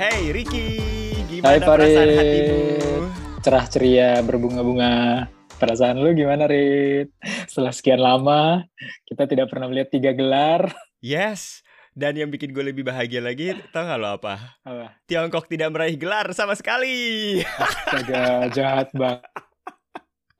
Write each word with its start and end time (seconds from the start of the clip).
Hey 0.00 0.32
Ricky, 0.32 0.80
Hai 1.12 1.28
gimana 1.28 1.60
Farid. 1.60 1.92
perasaan 1.92 2.08
hatimu? 2.16 2.60
Cerah 3.44 3.66
ceria 3.68 4.10
berbunga-bunga. 4.24 5.28
Perasaan 5.60 6.00
lu 6.00 6.16
gimana, 6.16 6.48
Rit? 6.48 7.12
Setelah 7.44 7.68
sekian 7.68 8.00
lama, 8.00 8.64
kita 9.04 9.28
tidak 9.28 9.52
pernah 9.52 9.68
melihat 9.68 9.92
tiga 9.92 10.16
gelar. 10.16 10.72
Yes, 11.04 11.60
dan 11.92 12.16
yang 12.16 12.32
bikin 12.32 12.56
gue 12.56 12.64
lebih 12.72 12.80
bahagia 12.80 13.20
lagi, 13.20 13.52
tau 13.76 13.84
gak 13.84 14.00
lo 14.00 14.16
apa? 14.16 14.56
Apa? 14.64 14.96
Tiongkok 15.04 15.52
tidak 15.52 15.68
meraih 15.68 16.00
gelar 16.00 16.32
sama 16.32 16.56
sekali. 16.56 17.44
Astaga, 17.60 18.48
jahat 18.56 18.88
banget. 18.96 19.49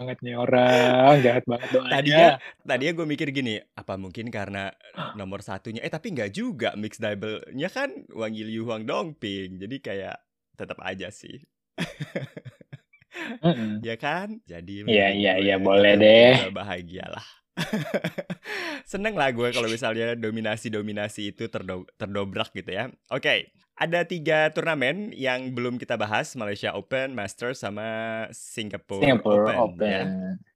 Banget 0.01 0.19
nih 0.25 0.35
orang, 0.41 1.13
jahat 1.21 1.45
banget 1.45 1.69
doanya. 1.77 1.93
Tadinya, 2.01 2.29
tadinya 2.65 2.93
gue 2.97 3.07
mikir 3.07 3.29
gini, 3.37 3.61
apa 3.77 4.01
mungkin 4.01 4.33
karena 4.33 4.73
nomor 5.21 5.45
satunya, 5.45 5.85
eh 5.85 5.93
tapi 5.93 6.17
nggak 6.17 6.33
juga 6.33 6.73
mix 6.73 6.97
double-nya 6.97 7.69
kan 7.69 7.93
Wang 8.17 8.33
Yiliu 8.33 8.65
Huang 8.65 8.89
Dongping, 8.89 9.61
jadi 9.61 9.77
kayak 9.79 10.17
tetap 10.57 10.81
aja 10.81 11.13
sih. 11.13 11.37
Mm-mm. 13.45 13.85
ya 13.85 14.01
kan? 14.01 14.41
Jadi 14.49 14.87
Iya, 14.89 15.13
iya, 15.13 15.33
iya, 15.37 15.57
boleh 15.61 15.99
itu 15.99 16.03
deh. 16.03 16.33
udah 16.49 16.55
bahagia 16.57 17.05
lah. 17.11 17.27
Seneng 18.91 19.19
lah 19.19 19.35
gue 19.37 19.53
kalau 19.53 19.69
misalnya 19.69 20.17
dominasi-dominasi 20.17 21.37
itu 21.37 21.45
terdo- 21.53 21.85
terdobrak 22.01 22.55
gitu 22.57 22.71
ya. 22.73 22.89
Oke, 23.13 23.53
ada 23.81 24.05
tiga 24.05 24.53
turnamen 24.53 25.09
yang 25.17 25.57
belum 25.57 25.81
kita 25.81 25.97
bahas, 25.97 26.37
Malaysia 26.37 26.77
Open, 26.77 27.17
Masters, 27.17 27.65
sama 27.65 28.29
Singapore, 28.29 29.01
Singapore 29.01 29.49
Open. 29.49 29.57
Open. 29.57 29.89
ya. 29.89 30.05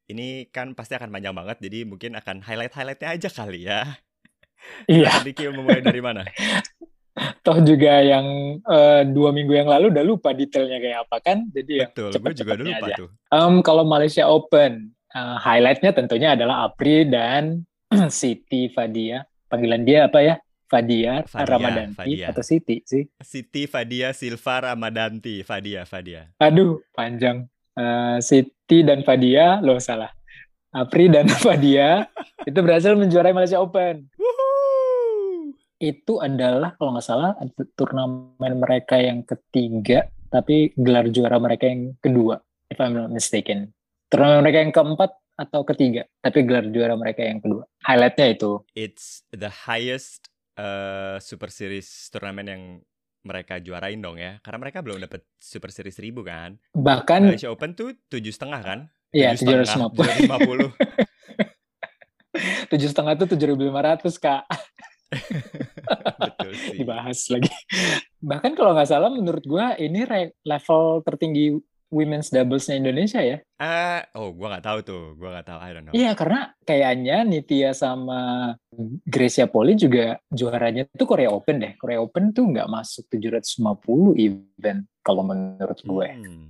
Ini 0.05 0.53
kan 0.53 0.77
pasti 0.77 0.93
akan 0.93 1.09
panjang 1.09 1.33
banget, 1.33 1.57
jadi 1.65 1.89
mungkin 1.89 2.13
akan 2.21 2.45
highlight-highlightnya 2.45 3.09
aja 3.09 3.29
kali 3.33 3.65
ya. 3.65 3.97
Iya, 4.85 5.25
Ricky 5.25 5.49
mau 5.49 5.65
mulai 5.65 5.81
dari 5.81 6.05
mana? 6.05 6.29
toh 7.47 7.63
juga 7.63 8.03
yang 8.03 8.59
eh, 8.59 9.03
dua 9.07 9.31
minggu 9.31 9.55
yang 9.55 9.71
lalu 9.71 9.95
udah 9.95 10.05
lupa 10.05 10.37
detailnya 10.37 10.77
kayak 10.83 10.99
apa 11.09 11.17
kan. 11.25 11.39
Jadi 11.49 11.73
yang 11.81 11.91
Betul, 11.97 12.11
gue 12.21 12.35
juga 12.37 12.53
udah 12.61 12.67
lupa 12.67 12.87
aja. 12.89 12.95
tuh. 13.01 13.09
Em, 13.33 13.55
kalau 13.65 13.85
Malaysia 13.89 14.25
Open, 14.29 14.93
eh, 15.15 15.37
highlightnya 15.41 15.97
tentunya 15.97 16.37
adalah 16.37 16.69
Apri 16.69 17.09
dan 17.09 17.65
Siti 18.13 18.69
Fadia. 18.69 19.25
Panggilan 19.49 19.87
dia 19.87 20.11
apa 20.11 20.21
ya? 20.21 20.35
Fadia, 20.65 21.23
Fadia, 21.29 21.49
Ramadanti 21.49 21.97
Fadia. 21.97 22.27
atau 22.33 22.43
Siti 22.43 22.77
sih? 22.89 23.05
Siti 23.21 23.69
Fadia 23.69 24.11
Silva 24.17 24.73
Ramadanti, 24.73 25.45
Fadia, 25.45 25.85
Fadia. 25.85 26.33
Aduh, 26.41 26.81
panjang. 26.97 27.47
Eh, 27.75 28.17
Siti 28.23 28.81
dan 28.83 29.03
Fadia, 29.03 29.61
loh 29.61 29.79
salah. 29.79 30.11
Apri 30.75 31.07
dan 31.07 31.31
Fadia 31.45 32.11
itu 32.43 32.59
berhasil 32.59 32.99
menjuarai 32.99 33.31
Malaysia 33.31 33.63
Open. 33.63 34.11
Woohoo! 34.19 35.55
Itu 35.79 36.19
adalah 36.19 36.75
kalau 36.75 36.99
nggak 36.99 37.07
salah 37.07 37.39
turnamen 37.79 38.59
mereka 38.59 38.99
yang 38.99 39.23
ketiga, 39.23 40.11
tapi 40.35 40.75
gelar 40.75 41.07
juara 41.15 41.39
mereka 41.39 41.71
yang 41.71 41.95
kedua, 42.03 42.43
if 42.67 42.79
I'm 42.83 42.99
not 42.99 43.15
mistaken. 43.15 43.71
Turnamen 44.11 44.43
mereka 44.43 44.59
yang 44.67 44.75
keempat 44.75 45.11
atau 45.35 45.63
ketiga, 45.67 46.07
tapi 46.19 46.43
gelar 46.47 46.67
juara 46.71 46.95
mereka 46.99 47.23
yang 47.23 47.39
kedua. 47.39 47.67
Highlightnya 47.83 48.35
itu. 48.35 48.63
it's 48.75 49.23
the 49.31 49.51
highest 49.51 50.31
uh, 50.59 51.17
Super 51.23 51.51
Series 51.51 51.87
turnamen 52.11 52.47
yang 52.47 52.63
mereka 53.25 53.57
juarain 53.59 53.99
dong 53.99 54.21
ya. 54.21 54.39
Karena 54.45 54.59
mereka 54.61 54.85
belum 54.85 55.01
dapat 55.01 55.25
Super 55.41 55.73
Series 55.73 55.97
1000 55.97 56.21
kan. 56.25 56.51
Bahkan 56.77 57.21
Malaysia 57.33 57.51
Open 57.51 57.73
tuh 57.73 57.97
tujuh 58.13 58.31
setengah 58.31 58.61
kan? 58.61 58.81
ya 59.15 59.31
Tujuh 59.39 59.63
setengah, 59.63 59.95
750. 59.95 60.75
750. 60.75 60.75
Tujuh 62.75 62.89
setengah 62.91 63.13
itu 63.15 63.27
7.500 63.31 64.19
kak. 64.19 64.43
Betul 66.27 66.51
sih. 66.59 66.77
Dibahas 66.83 67.19
lagi. 67.31 67.55
Bahkan 68.19 68.53
kalau 68.59 68.75
nggak 68.75 68.91
salah 68.91 69.11
menurut 69.15 69.47
gua 69.47 69.79
ini 69.79 70.03
level 70.43 71.07
tertinggi 71.07 71.55
women's 71.93 72.33
doublesnya 72.33 72.81
Indonesia 72.81 73.21
ya. 73.21 73.39
Ah, 73.61 74.05
oh 74.17 74.33
gua 74.33 74.57
nggak 74.57 74.67
tahu 74.67 74.79
tuh. 74.85 75.03
Gua 75.17 75.39
nggak 75.39 75.47
tahu. 75.49 75.59
I 75.61 75.71
don't 75.73 75.85
know. 75.89 75.95
Iya 75.95 76.11
karena 76.17 76.53
kayaknya 76.65 77.17
Nitya 77.25 77.71
sama 77.77 78.53
Gracia 79.05 79.47
Poli 79.49 79.77
juga 79.77 80.19
juaranya 80.33 80.89
itu 80.89 81.05
Korea 81.05 81.31
Open 81.31 81.61
deh. 81.61 81.73
Korea 81.77 82.01
Open 82.01 82.35
tuh 82.35 82.49
nggak 82.51 82.69
masuk 82.71 83.09
750 83.11 84.17
event 84.19 84.81
kalau 85.05 85.23
menurut 85.27 85.79
gue. 85.85 86.09
Hmm. 86.09 86.47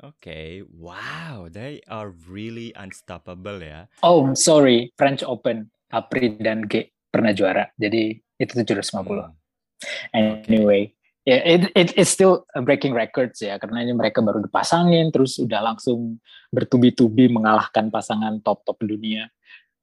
Oke, 0.00 0.64
wow, 0.72 1.52
they 1.52 1.84
are 1.84 2.08
really 2.24 2.72
unstoppable 2.72 3.60
ya. 3.60 3.84
Oh 4.00 4.32
sorry, 4.32 4.88
French 4.96 5.20
Open 5.20 5.68
Apri 5.92 6.40
dan 6.40 6.64
G 6.64 6.88
pernah 7.12 7.36
juara. 7.36 7.68
Jadi 7.76 8.16
itu 8.40 8.52
750. 8.56 8.96
Hmm. 9.04 9.36
Anyway, 10.48 10.96
ya 11.28 11.38
it, 11.44 11.68
it 11.76 11.88
it's 11.96 12.12
still 12.12 12.48
breaking 12.64 12.96
records 12.96 13.40
ya 13.44 13.60
karena 13.60 13.84
ini 13.84 13.92
mereka 13.92 14.24
baru 14.24 14.40
dipasangin 14.40 15.12
terus 15.12 15.36
udah 15.36 15.60
langsung 15.72 16.16
bertubi-tubi 16.50 17.30
mengalahkan 17.30 17.92
pasangan 17.92 18.40
top-top 18.42 18.80
dunia. 18.82 19.28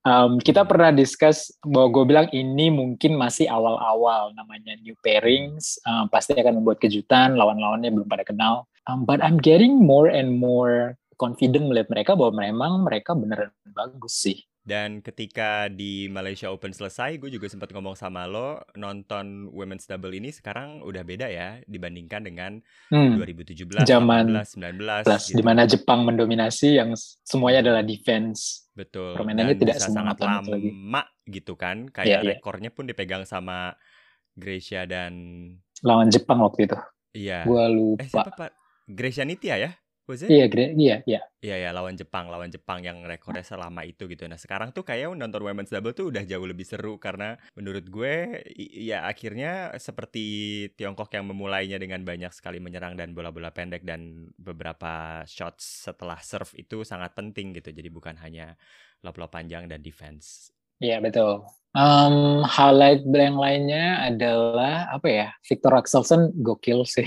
Um, 0.07 0.39
kita 0.39 0.63
Hmm. 0.63 0.69
pernah 0.71 0.91
discuss 0.95 1.51
bahwa 1.67 1.91
gue 1.91 2.03
bilang 2.07 2.27
ini 2.31 2.71
mungkin 2.71 3.19
masih 3.19 3.51
awal-awal 3.51 4.31
namanya 4.39 4.79
new 4.79 4.95
pairings 5.03 5.75
um, 5.83 6.07
pasti 6.07 6.31
akan 6.31 6.63
membuat 6.63 6.79
kejutan 6.79 7.35
lawan-lawannya 7.35 7.91
belum 7.91 8.07
pada 8.07 8.23
kenal. 8.23 8.71
Um, 8.87 9.03
but 9.03 9.19
I'm 9.19 9.35
getting 9.35 9.83
more 9.83 10.07
and 10.07 10.31
more 10.31 10.95
confident 11.19 11.67
melihat 11.67 11.91
mereka 11.91 12.15
bahwa 12.15 12.39
memang 12.39 12.87
mereka 12.87 13.11
beneran 13.19 13.51
bagus 13.75 14.15
sih. 14.15 14.47
Dan 14.67 15.00
ketika 15.00 15.72
di 15.72 16.11
Malaysia 16.11 16.51
Open 16.51 16.69
selesai, 16.69 17.16
gue 17.16 17.31
juga 17.31 17.47
sempat 17.47 17.72
ngomong 17.72 17.95
sama 17.95 18.28
lo, 18.28 18.59
nonton 18.75 19.47
women's 19.50 19.88
double 19.88 20.11
ini 20.11 20.28
sekarang 20.28 20.83
udah 20.83 21.01
beda 21.01 21.31
ya 21.31 21.63
dibandingkan 21.63 22.19
dengan 22.22 22.59
Hmm. 22.91 23.16
2017, 23.16 23.88
Zaman 23.88 24.28
18, 24.28 24.59
19 24.59 25.07
Plus 25.07 25.23
gitu. 25.23 25.38
di 25.39 25.44
mana 25.45 25.63
Jepang 25.63 26.03
mendominasi 26.03 26.75
yang 26.75 26.91
semuanya 27.23 27.63
adalah 27.63 27.79
defense. 27.81 28.67
Betul. 28.75 29.16
permainannya 29.16 29.55
Dan 29.55 29.61
tidak 29.63 29.78
sangat 29.79 30.19
banget 30.19 30.51
lagi. 30.51 30.69
lama 30.69 31.01
gitu 31.25 31.53
kan. 31.55 31.88
Kayak 31.88 32.05
Iya, 32.05 32.17
iya. 32.19 32.29
rekornya 32.35 32.69
pun 32.69 32.85
dipegang 32.85 33.23
sama 33.23 33.72
Gracia 34.34 34.84
dan 34.84 35.13
lawan 35.81 36.11
Jepang 36.11 36.44
waktu 36.44 36.67
itu. 36.67 36.78
iya. 37.16 37.41
Gua 37.41 37.72
Eh 37.95 38.05
siapa 38.05 38.29
lupa. 38.29 38.38
Pak? 38.38 38.51
Gracia 38.85 39.23
Nitya 39.23 39.55
ya? 39.57 39.72
Was 40.07 40.23
it? 40.23 40.31
Iya, 40.31 40.47
Gre- 40.47 40.72
iya, 40.79 41.03
iya. 41.03 41.22
Iya 41.44 41.56
ya 41.68 41.69
lawan 41.75 42.00
Jepang, 42.00 42.31
lawan 42.31 42.47
Jepang 42.47 42.79
yang 42.79 43.03
rekornya 43.03 43.44
selama 43.44 43.84
itu 43.84 44.07
gitu. 44.07 44.23
Nah 44.25 44.40
sekarang 44.40 44.72
tuh 44.72 44.88
kayak 44.88 45.12
nonton 45.13 45.44
women's 45.44 45.68
double 45.68 45.91
tuh 45.91 46.09
udah 46.09 46.23
jauh 46.23 46.47
lebih 46.47 46.63
seru 46.63 46.95
karena 46.95 47.35
menurut 47.59 47.85
gue 47.91 48.41
ya 48.72 49.03
akhirnya 49.03 49.75
seperti 49.75 50.25
Tiongkok 50.79 51.12
yang 51.12 51.28
memulainya 51.28 51.75
dengan 51.75 52.07
banyak 52.07 52.31
sekali 52.31 52.63
menyerang 52.63 52.96
dan 52.96 53.12
bola-bola 53.12 53.51
pendek 53.51 53.84
dan 53.84 54.31
beberapa 54.40 55.22
shots 55.28 55.91
setelah 55.91 56.17
serve 56.23 56.56
itu 56.56 56.88
sangat 56.88 57.12
penting 57.12 57.51
gitu. 57.59 57.75
Jadi 57.75 57.91
bukan 57.91 58.16
hanya 58.23 58.56
lob-lob 59.03 59.29
panjang 59.29 59.67
dan 59.67 59.84
defense. 59.84 60.56
Iya, 60.79 61.03
betul. 61.03 61.44
Um, 61.78 62.41
highlight 62.47 63.06
yang 63.13 63.38
lainnya 63.38 64.07
adalah 64.09 64.90
apa 64.90 65.07
ya? 65.12 65.28
Victor 65.46 65.75
Axelsen 65.78 66.34
gokil 66.41 66.81
sih. 66.88 67.06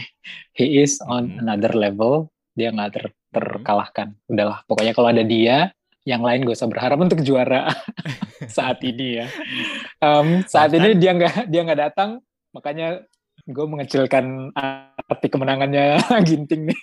He 0.54 0.78
is 0.84 1.00
on 1.02 1.34
Mhm. 1.34 1.42
another 1.42 1.72
level. 1.74 2.30
Dia 2.54 2.74
nggak 2.74 2.90
ter- 2.92 3.16
terkalahkan. 3.30 4.14
Udahlah, 4.26 4.66
pokoknya 4.66 4.92
kalau 4.92 5.08
ada 5.10 5.22
dia, 5.22 5.70
yang 6.08 6.24
lain 6.24 6.48
gak 6.48 6.56
usah 6.56 6.70
berharap 6.70 6.98
untuk 7.06 7.20
juara 7.22 7.70
saat 8.56 8.80
ini 8.82 9.22
ya. 9.22 9.26
Um, 10.00 10.42
saat 10.48 10.72
Bahkan- 10.72 10.80
ini 10.82 10.88
dia 10.98 11.12
nggak 11.14 11.34
dia 11.46 11.60
nggak 11.62 11.80
datang, 11.90 12.10
makanya 12.56 13.04
gue 13.46 13.66
mengecilkan 13.66 14.52
arti 15.08 15.26
kemenangannya 15.32 16.00
Ginting 16.28 16.70
nih. 16.70 16.80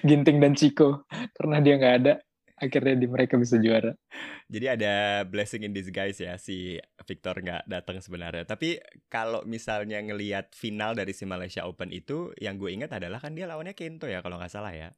Ginting 0.00 0.40
dan 0.40 0.56
Chico 0.56 1.04
karena 1.36 1.60
dia 1.60 1.74
nggak 1.76 1.94
ada 2.00 2.12
akhirnya 2.56 2.96
di 2.96 3.06
mereka 3.08 3.36
bisa 3.36 3.60
juara. 3.60 3.92
Jadi 4.48 4.66
ada 4.66 5.22
blessing 5.28 5.68
in 5.68 5.76
disguise 5.76 6.16
ya 6.16 6.40
si 6.40 6.80
Victor 7.04 7.36
nggak 7.44 7.68
datang 7.68 8.00
sebenarnya. 8.00 8.48
Tapi 8.48 8.80
kalau 9.12 9.44
misalnya 9.44 10.00
ngelihat 10.00 10.56
final 10.56 10.96
dari 10.96 11.12
si 11.12 11.28
Malaysia 11.28 11.68
Open 11.68 11.92
itu, 11.92 12.32
yang 12.40 12.56
gue 12.56 12.72
ingat 12.72 12.96
adalah 12.96 13.20
kan 13.20 13.36
dia 13.36 13.44
lawannya 13.44 13.76
Kento 13.76 14.08
ya 14.08 14.24
kalau 14.24 14.40
nggak 14.40 14.52
salah 14.52 14.72
ya. 14.72 14.88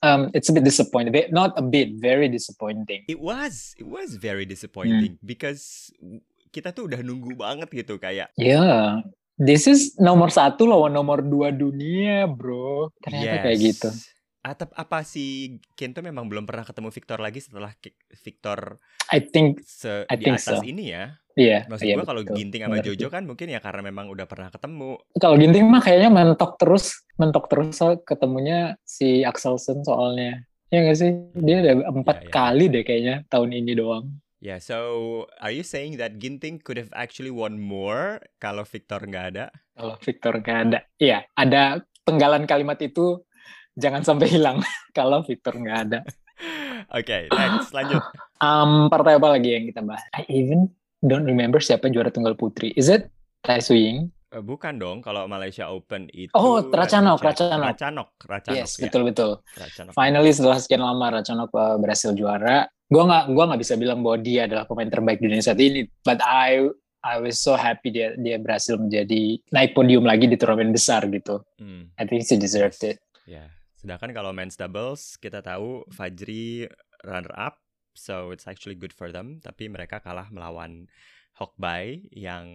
Um, 0.00 0.32
it's 0.32 0.48
a 0.48 0.54
bit 0.56 0.64
disappointing. 0.64 1.12
Not 1.28 1.56
a 1.60 1.64
bit, 1.64 1.96
very 2.00 2.32
disappointing. 2.32 3.04
It 3.04 3.20
was, 3.20 3.76
it 3.76 3.88
was 3.88 4.16
very 4.16 4.48
disappointing 4.48 5.20
because 5.20 5.92
kita 6.54 6.70
tuh 6.70 6.86
udah 6.86 7.02
nunggu 7.02 7.34
banget 7.34 7.66
gitu 7.74 7.98
kayak 7.98 8.30
Ya, 8.38 9.02
this 9.34 9.66
is 9.66 9.98
nomor 9.98 10.30
satu 10.30 10.70
lawan 10.70 10.94
nomor 10.94 11.18
dua 11.20 11.50
dunia, 11.50 12.30
bro. 12.30 12.94
Ternyata 13.02 13.50
kayak 13.50 13.58
gitu. 13.58 13.90
Atau 14.44 14.68
apa 14.76 15.00
si 15.08 15.56
Kento 15.72 16.04
memang 16.04 16.28
belum 16.28 16.44
pernah 16.44 16.68
ketemu 16.68 16.92
Victor 16.92 17.16
lagi 17.16 17.40
setelah 17.40 17.72
Victor 18.12 18.76
I 19.08 19.24
think, 19.24 19.64
se 19.64 20.04
I 20.04 20.20
di 20.20 20.28
think 20.28 20.36
atas 20.36 20.60
so. 20.60 20.64
ini 20.68 20.92
ya. 20.92 21.16
iya. 21.32 21.64
Maksud 21.64 21.88
iya, 21.88 21.96
gue 21.96 22.04
kalau. 22.04 22.20
Ginting 22.28 22.60
sama 22.68 22.76
Mengerti. 22.76 22.88
Jojo 22.92 23.08
kan 23.08 23.24
mungkin 23.24 23.48
ya 23.48 23.64
karena 23.64 23.80
memang 23.88 24.12
udah 24.12 24.28
pernah 24.28 24.52
ketemu. 24.52 25.00
Kalau 25.16 25.36
Ginting 25.40 25.64
mah 25.64 25.80
kayaknya 25.80 26.12
mentok 26.12 26.60
terus, 26.60 27.08
mentok 27.16 27.48
terus 27.48 27.72
soal 27.72 28.04
ketemunya 28.04 28.76
si 28.84 29.24
Axelsen 29.24 29.80
soalnya. 29.80 30.44
Ya 30.68 30.84
nggak 30.84 30.98
sih? 31.00 31.10
Dia 31.40 31.56
ada 31.64 31.72
empat 31.88 32.16
Iya, 32.20 32.26
iya. 32.28 32.32
kali 32.36 32.64
deh 32.68 32.82
kayaknya 32.84 33.16
tahun 33.32 33.50
ini 33.56 33.72
doang. 33.80 34.04
Yeah, 34.44 34.60
so 34.60 35.24
are 35.40 35.48
you 35.56 35.64
saying 35.64 35.96
that 36.04 36.20
Ginting 36.20 36.60
could 36.60 36.76
have 36.76 36.92
actually 36.92 37.32
won 37.32 37.56
more 37.56 38.20
kalau 38.44 38.68
Victor 38.68 39.00
nggak 39.00 39.32
ada? 39.32 39.48
Kalau 39.72 39.96
Victor 40.04 40.36
nggak 40.36 40.58
ada, 40.68 40.78
iya 41.00 41.24
ada 41.32 41.80
penggalan 42.04 42.44
kalimat 42.44 42.76
itu 42.84 43.24
jangan 43.78 44.02
sampai 44.06 44.26
hilang 44.30 44.58
kalau 44.98 45.22
Victor 45.26 45.54
nggak 45.58 45.78
ada. 45.90 46.00
Oke, 46.92 47.28
okay, 47.28 47.32
next 47.32 47.74
lanjut. 47.74 48.02
Um, 48.44 48.92
partai 48.92 49.16
apa 49.16 49.40
lagi 49.40 49.56
yang 49.56 49.64
kita 49.64 49.80
bahas? 49.80 50.04
I 50.12 50.28
even 50.28 50.68
don't 51.00 51.24
remember 51.24 51.64
siapa 51.64 51.88
juara 51.88 52.12
tunggal 52.12 52.36
putri. 52.36 52.76
Is 52.76 52.92
it 52.92 53.08
Tai 53.40 53.56
Suying? 53.56 54.12
Uh, 54.28 54.44
bukan 54.44 54.76
dong, 54.76 55.00
kalau 55.00 55.24
Malaysia 55.24 55.64
Open 55.72 56.12
itu 56.12 56.28
Oh, 56.36 56.60
Racanok, 56.60 57.24
Racanok. 57.24 57.72
Racanok, 57.72 58.08
Racanok. 58.28 58.58
Yes, 58.58 58.76
ya. 58.76 58.84
betul 58.84 59.08
betul. 59.08 59.40
Racanok. 59.56 59.96
Finally 59.96 60.30
setelah 60.36 60.58
sekian 60.60 60.84
lama 60.84 61.22
Racanok 61.22 61.50
uh, 61.56 61.80
berhasil 61.80 62.12
juara. 62.12 62.68
Gua 62.84 63.08
nggak 63.08 63.24
gua 63.32 63.44
nggak 63.48 63.60
bisa 63.64 63.74
bilang 63.80 64.04
bahwa 64.04 64.18
dia 64.20 64.44
adalah 64.44 64.68
pemain 64.68 64.92
terbaik 64.92 65.24
di 65.24 65.32
dunia 65.32 65.40
saat 65.40 65.56
ini, 65.56 65.88
but 66.04 66.20
I 66.20 66.68
I 67.00 67.20
was 67.20 67.40
so 67.40 67.56
happy 67.56 67.92
dia 67.94 68.12
dia 68.16 68.36
berhasil 68.36 68.76
menjadi 68.76 69.40
naik 69.56 69.72
podium 69.72 70.04
lagi 70.04 70.28
di 70.28 70.36
turnamen 70.36 70.74
besar 70.74 71.08
gitu. 71.08 71.40
Hmm. 71.56 71.88
I 71.96 72.04
think 72.04 72.28
he 72.28 72.36
deserved 72.36 72.80
it. 72.84 73.00
Yeah. 73.24 73.48
Sedangkan 73.84 74.16
kalau 74.16 74.32
men's 74.32 74.56
doubles 74.56 75.20
kita 75.20 75.44
tahu 75.44 75.84
Fajri 75.92 76.64
runner 77.04 77.36
up, 77.36 77.60
so 77.92 78.32
it's 78.32 78.48
actually 78.48 78.72
good 78.72 78.96
for 78.96 79.12
them. 79.12 79.44
Tapi 79.44 79.68
mereka 79.68 80.00
kalah 80.00 80.32
melawan 80.32 80.88
Hokbai 81.34 82.08
yang 82.14 82.46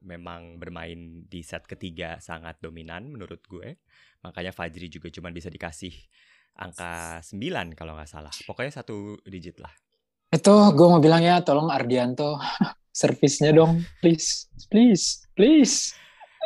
memang 0.00 0.56
bermain 0.56 1.28
di 1.28 1.44
set 1.44 1.68
ketiga 1.68 2.16
sangat 2.18 2.58
dominan 2.58 3.12
menurut 3.12 3.44
gue. 3.46 3.76
Makanya 4.24 4.50
Fajri 4.50 4.88
juga 4.88 5.12
cuma 5.12 5.28
bisa 5.28 5.52
dikasih 5.52 5.92
angka 6.56 7.20
9 7.22 7.76
kalau 7.76 7.92
nggak 7.94 8.08
salah. 8.08 8.32
Pokoknya 8.48 8.82
satu 8.82 9.20
digit 9.28 9.60
lah. 9.60 9.70
Itu 10.32 10.72
gue 10.72 10.86
mau 10.88 10.98
bilang 10.98 11.20
ya, 11.20 11.44
tolong 11.44 11.68
Ardianto 11.68 12.40
servisnya 12.92 13.52
dong, 13.52 13.84
please, 14.00 14.48
please, 14.72 15.28
please. 15.36 15.92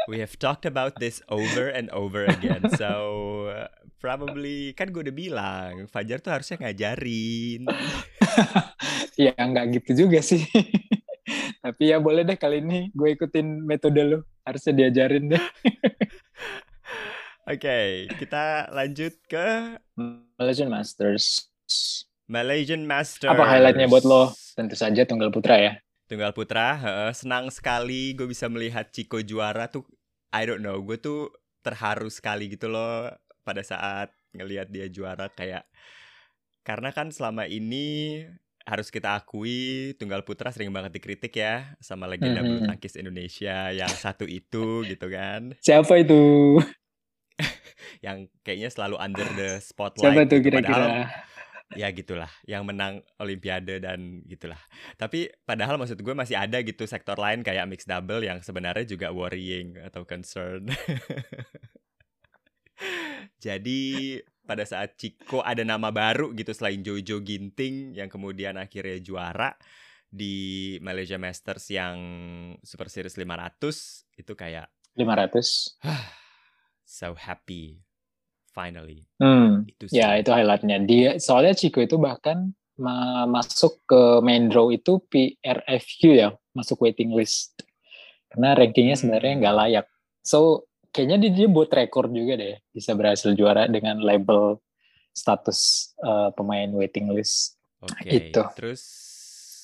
We 0.06 0.22
have 0.22 0.38
talked 0.38 0.68
about 0.68 1.02
this 1.02 1.18
over 1.26 1.66
and 1.66 1.90
over 1.90 2.28
again, 2.28 2.62
so 2.80 3.50
probably 3.98 4.70
kan 4.76 4.94
gue 4.94 5.02
udah 5.02 5.16
bilang 5.16 5.72
Fajar 5.90 6.22
tuh 6.22 6.30
harusnya 6.30 6.62
ngajarin. 6.62 7.66
ya 9.26 9.34
nggak 9.34 9.82
gitu 9.82 10.06
juga 10.06 10.22
sih. 10.22 10.46
Tapi 11.64 11.90
ya 11.90 11.98
boleh 11.98 12.22
deh 12.22 12.38
kali 12.38 12.62
ini 12.62 12.94
gue 12.94 13.18
ikutin 13.18 13.66
metode 13.66 14.02
lo. 14.06 14.18
Harusnya 14.46 14.86
diajarin 14.86 15.34
deh. 15.34 15.42
Oke, 17.46 17.62
okay, 17.62 17.86
kita 18.18 18.70
lanjut 18.70 19.14
ke 19.26 19.78
Malaysian 20.38 20.70
Masters. 20.70 21.50
Malaysian 22.26 22.86
Masters. 22.86 23.30
Apa 23.30 23.42
highlightnya 23.42 23.90
buat 23.90 24.06
lo? 24.06 24.34
Tentu 24.54 24.78
saja 24.78 25.02
tunggal 25.06 25.30
putra 25.34 25.58
ya. 25.58 25.72
Tunggal 26.06 26.30
putra, 26.30 26.78
uh, 26.78 27.12
senang 27.12 27.50
sekali 27.50 28.14
gue 28.14 28.30
bisa 28.30 28.46
melihat 28.46 28.90
Chico 28.94 29.18
juara 29.22 29.66
tuh. 29.66 29.82
I 30.30 30.46
don't 30.46 30.62
know, 30.62 30.78
gue 30.82 30.98
tuh 30.98 31.34
terharu 31.66 32.06
sekali 32.06 32.46
gitu 32.46 32.70
loh 32.70 33.10
pada 33.42 33.62
saat 33.66 34.14
ngelihat 34.30 34.70
dia 34.70 34.86
juara 34.86 35.26
kayak 35.32 35.66
karena 36.62 36.94
kan 36.94 37.10
selama 37.10 37.46
ini 37.50 38.22
harus 38.66 38.90
kita 38.90 39.14
akui 39.14 39.94
tunggal 39.94 40.26
putra 40.26 40.50
sering 40.50 40.74
banget 40.74 40.98
dikritik 40.98 41.38
ya 41.38 41.78
sama 41.78 42.10
legenda 42.10 42.42
mm-hmm. 42.42 42.66
bulu 42.66 42.70
tangkis 42.70 42.98
Indonesia 42.98 43.70
yang 43.70 43.90
satu 43.90 44.26
itu 44.26 44.82
gitu 44.82 45.06
kan. 45.06 45.54
Siapa 45.62 46.02
itu? 46.02 46.58
yang 48.06 48.26
kayaknya 48.42 48.66
selalu 48.74 48.98
under 48.98 49.26
the 49.38 49.62
spotlight. 49.62 50.02
Siapa 50.02 50.20
itu 50.26 50.36
gitu. 50.42 50.46
kira-kira? 50.50 51.06
Ya 51.74 51.90
gitulah, 51.90 52.30
yang 52.46 52.62
menang 52.62 53.02
Olimpiade 53.18 53.82
dan 53.82 54.22
gitulah. 54.28 54.60
Tapi 54.94 55.32
padahal 55.42 55.80
maksud 55.80 55.98
gue 55.98 56.14
masih 56.14 56.38
ada 56.38 56.62
gitu 56.62 56.86
sektor 56.86 57.18
lain 57.18 57.42
kayak 57.42 57.66
mixed 57.66 57.90
double 57.90 58.22
yang 58.22 58.38
sebenarnya 58.38 58.86
juga 58.86 59.10
worrying 59.10 59.74
atau 59.82 60.06
concern. 60.06 60.70
Jadi 63.44 64.20
pada 64.46 64.62
saat 64.62 64.94
Chico 64.94 65.42
ada 65.42 65.66
nama 65.66 65.90
baru 65.90 66.30
gitu 66.38 66.54
selain 66.54 66.86
Jojo 66.86 67.18
Ginting 67.20 67.98
yang 67.98 68.06
kemudian 68.06 68.54
akhirnya 68.54 69.02
juara 69.02 69.58
di 70.06 70.78
Malaysia 70.80 71.18
Masters 71.18 71.66
yang 71.74 71.98
Super 72.62 72.86
Series 72.86 73.18
500 73.18 74.22
itu 74.22 74.32
kayak 74.38 74.70
500 74.94 75.82
so 76.86 77.18
happy 77.18 77.85
finally 78.56 79.04
hmm, 79.20 79.68
itu 79.68 79.92
sih. 79.92 80.00
ya 80.00 80.16
itu 80.16 80.32
highlightnya 80.32 80.80
dia 80.88 81.10
soalnya 81.20 81.52
Chico 81.52 81.84
itu 81.84 82.00
bahkan 82.00 82.56
masuk 83.28 83.84
ke 83.88 84.20
main 84.24 84.48
draw 84.48 84.72
itu 84.72 85.00
PRFQ 85.12 86.00
ya 86.16 86.32
masuk 86.56 86.80
waiting 86.88 87.12
list 87.12 87.60
karena 88.32 88.56
rankingnya 88.56 88.96
sebenarnya 88.96 89.44
nggak 89.44 89.54
hmm. 89.54 89.62
layak 89.64 89.86
so 90.24 90.64
kayaknya 90.96 91.28
dia, 91.28 91.44
dia 91.44 91.48
buat 91.52 91.68
rekor 91.68 92.08
juga 92.08 92.40
deh 92.40 92.56
bisa 92.72 92.96
berhasil 92.96 93.36
juara 93.36 93.68
dengan 93.68 94.00
label 94.00 94.56
status 95.16 95.92
uh, 96.04 96.28
pemain 96.36 96.68
waiting 96.76 97.08
list. 97.08 97.56
Oke. 97.80 98.04
Okay. 98.04 98.32
Itu. 98.32 98.44
Terus 98.52 98.82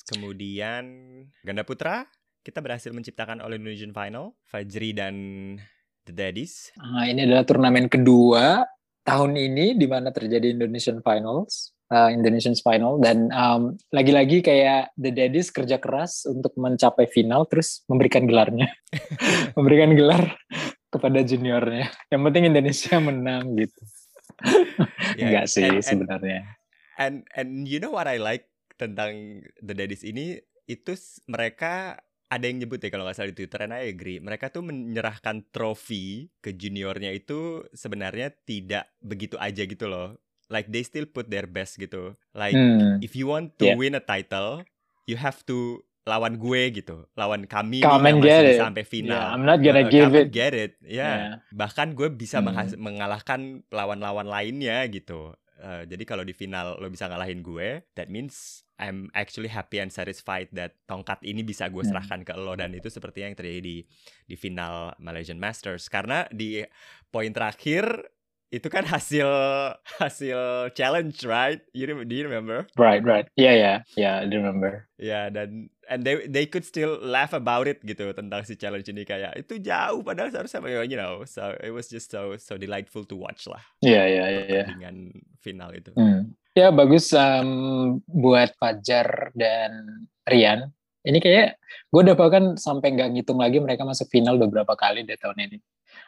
kemudian 0.09 0.85
ganda 1.45 1.61
putra 1.61 2.09
kita 2.43 2.59
berhasil 2.59 2.91
menciptakan 2.91 3.39
All 3.39 3.55
Indonesian 3.55 3.95
Final 3.95 4.37
Fajri 4.49 4.91
dan 4.91 5.15
The 6.03 6.11
Daddies. 6.11 6.75
Nah, 6.75 7.07
ini 7.07 7.23
adalah 7.23 7.47
turnamen 7.47 7.87
kedua 7.87 8.67
tahun 9.03 9.35
ini 9.35 9.75
di 9.75 9.87
mana 9.87 10.09
terjadi 10.09 10.51
Indonesian 10.51 10.99
Finals. 11.03 11.71
Uh, 11.93 12.09
Indonesian 12.09 12.57
Final 12.57 12.97
dan 12.97 13.29
um, 13.29 13.77
lagi-lagi 13.93 14.41
kayak 14.41 14.89
The 14.97 15.13
Daddies 15.13 15.53
kerja 15.53 15.77
keras 15.77 16.25
untuk 16.25 16.49
mencapai 16.57 17.05
final 17.05 17.45
terus 17.45 17.85
memberikan 17.85 18.25
gelarnya 18.25 18.73
memberikan 19.59 19.93
gelar 19.93 20.33
kepada 20.89 21.21
juniornya. 21.21 21.93
Yang 22.09 22.21
penting 22.25 22.43
Indonesia 22.49 22.95
menang 22.97 23.45
gitu. 23.61 23.81
yeah, 25.21 25.29
Enggak 25.29 25.45
sih 25.53 25.69
and, 25.69 25.85
sebenarnya. 25.85 26.41
And, 26.97 27.15
and 27.37 27.69
you 27.69 27.77
know 27.77 27.93
what 27.93 28.09
I 28.09 28.17
like 28.17 28.49
tentang 28.77 29.45
The 29.61 29.77
Daddies 29.77 30.01
ini 30.01 30.41
itu 30.65 30.97
mereka 31.29 32.01
ada 32.33 32.45
yang 32.49 32.65
nyebut 32.65 32.81
ya 32.81 32.89
kalau 32.89 33.05
nggak 33.05 33.15
salah 33.17 33.29
di 33.29 33.37
Twitter 33.37 33.59
and 33.63 33.73
I 33.77 33.93
agree. 33.93 34.17
Mereka 34.17 34.49
tuh 34.49 34.65
menyerahkan 34.65 35.47
trofi 35.53 36.33
ke 36.41 36.57
juniornya 36.57 37.13
itu 37.13 37.63
sebenarnya 37.71 38.33
tidak 38.43 38.89
begitu 38.99 39.37
aja 39.37 39.63
gitu 39.63 39.85
loh. 39.85 40.17
Like 40.49 40.69
they 40.69 40.81
still 40.81 41.05
put 41.05 41.29
their 41.29 41.45
best 41.45 41.77
gitu. 41.77 42.17
Like 42.33 42.57
hmm. 42.57 42.99
if 43.05 43.13
you 43.13 43.29
want 43.29 43.57
to 43.61 43.73
yeah. 43.73 43.77
win 43.77 43.95
a 43.97 44.03
title, 44.03 44.65
you 45.05 45.15
have 45.17 45.45
to 45.47 45.85
lawan 46.03 46.35
gue 46.35 46.83
gitu, 46.83 47.07
lawan 47.15 47.47
kami 47.47 47.79
come 47.79 48.03
nih 48.03 48.11
yang 48.11 48.19
masih 48.19 48.59
sampai 48.59 48.83
final. 48.83 49.15
Yeah, 49.15 49.31
I'm 49.31 49.47
not 49.47 49.63
gonna 49.63 49.87
uh, 49.87 49.91
give 49.91 50.11
it. 50.19 50.35
Get 50.35 50.51
it, 50.51 50.71
ya. 50.83 50.99
Yeah. 50.99 51.15
yeah. 51.15 51.35
Bahkan 51.55 51.95
gue 51.95 52.11
bisa 52.11 52.43
hmm. 52.43 52.75
mengalahkan 52.75 53.63
lawan-lawan 53.71 54.27
lainnya 54.27 54.83
gitu. 54.91 55.31
Uh, 55.63 55.87
jadi 55.87 56.03
kalau 56.03 56.27
di 56.27 56.35
final 56.35 56.75
lo 56.75 56.91
bisa 56.91 57.07
ngalahin 57.07 57.39
gue, 57.39 57.87
that 57.95 58.11
means 58.11 58.67
I'm 58.83 59.07
actually 59.15 59.47
happy 59.47 59.79
and 59.79 59.87
satisfied 59.87 60.51
that 60.59 60.75
tongkat 60.91 61.23
ini 61.23 61.47
bisa 61.47 61.71
gue 61.71 61.79
hmm. 61.79 61.95
serahkan 61.95 62.27
ke 62.27 62.35
lo. 62.35 62.59
Dan 62.59 62.75
itu 62.75 62.91
seperti 62.91 63.23
yang 63.23 63.31
terjadi 63.31 63.63
di 63.63 63.77
di 64.27 64.35
final 64.35 64.91
Malaysian 64.99 65.39
Masters. 65.39 65.87
Karena 65.87 66.27
di 66.27 66.59
poin 67.07 67.31
terakhir 67.31 68.11
itu 68.53 68.69
kan 68.69 68.85
hasil 68.85 69.25
hasil 70.03 70.69
challenge 70.77 71.23
right? 71.23 71.63
You 71.71 71.87
do 72.03 72.13
you 72.13 72.27
remember? 72.27 72.67
Right 72.75 73.01
right. 73.01 73.25
Yeah 73.39 73.55
yeah. 73.55 73.77
Yeah 73.95 74.21
I 74.21 74.27
do 74.27 74.43
remember. 74.43 74.91
Yeah, 74.99 75.31
dan 75.31 75.73
and 75.87 76.05
they 76.05 76.27
they 76.27 76.45
could 76.45 76.67
still 76.67 76.99
laugh 77.01 77.33
about 77.33 77.65
it 77.65 77.81
gitu 77.87 78.11
tentang 78.13 78.43
si 78.43 78.59
challenge 78.59 78.85
ini. 78.91 79.07
Kayak 79.07 79.39
itu 79.39 79.63
jauh 79.63 80.03
padahal 80.05 80.29
seharusnya 80.29 80.61
you 80.85 80.99
know 80.99 81.23
so 81.23 81.55
it 81.63 81.71
was 81.71 81.87
just 81.87 82.11
so 82.11 82.35
so 82.35 82.59
delightful 82.59 83.07
to 83.07 83.15
watch 83.15 83.47
lah. 83.47 83.63
Yeah 83.79 84.05
yeah 84.05 84.27
yeah, 84.27 84.45
yeah. 84.45 84.67
dengan 84.67 85.23
final 85.41 85.71
itu. 85.71 85.95
Hmm. 85.95 86.35
Ya 86.53 86.69
bagus 86.69 87.13
um, 87.13 87.99
buat 88.05 88.53
Fajar 88.57 89.33
dan 89.37 90.05
Rian 90.25 90.69
ini 91.03 91.19
kayak 91.19 91.59
gue 91.91 92.01
udah 92.01 92.15
bahkan 92.15 92.55
sampai 92.55 92.95
nggak 92.95 93.09
ngitung 93.17 93.41
lagi 93.41 93.59
mereka 93.59 93.83
masuk 93.83 94.07
final 94.07 94.39
beberapa 94.39 94.73
kali 94.77 95.03
deh 95.03 95.19
tahun 95.19 95.51
ini 95.51 95.57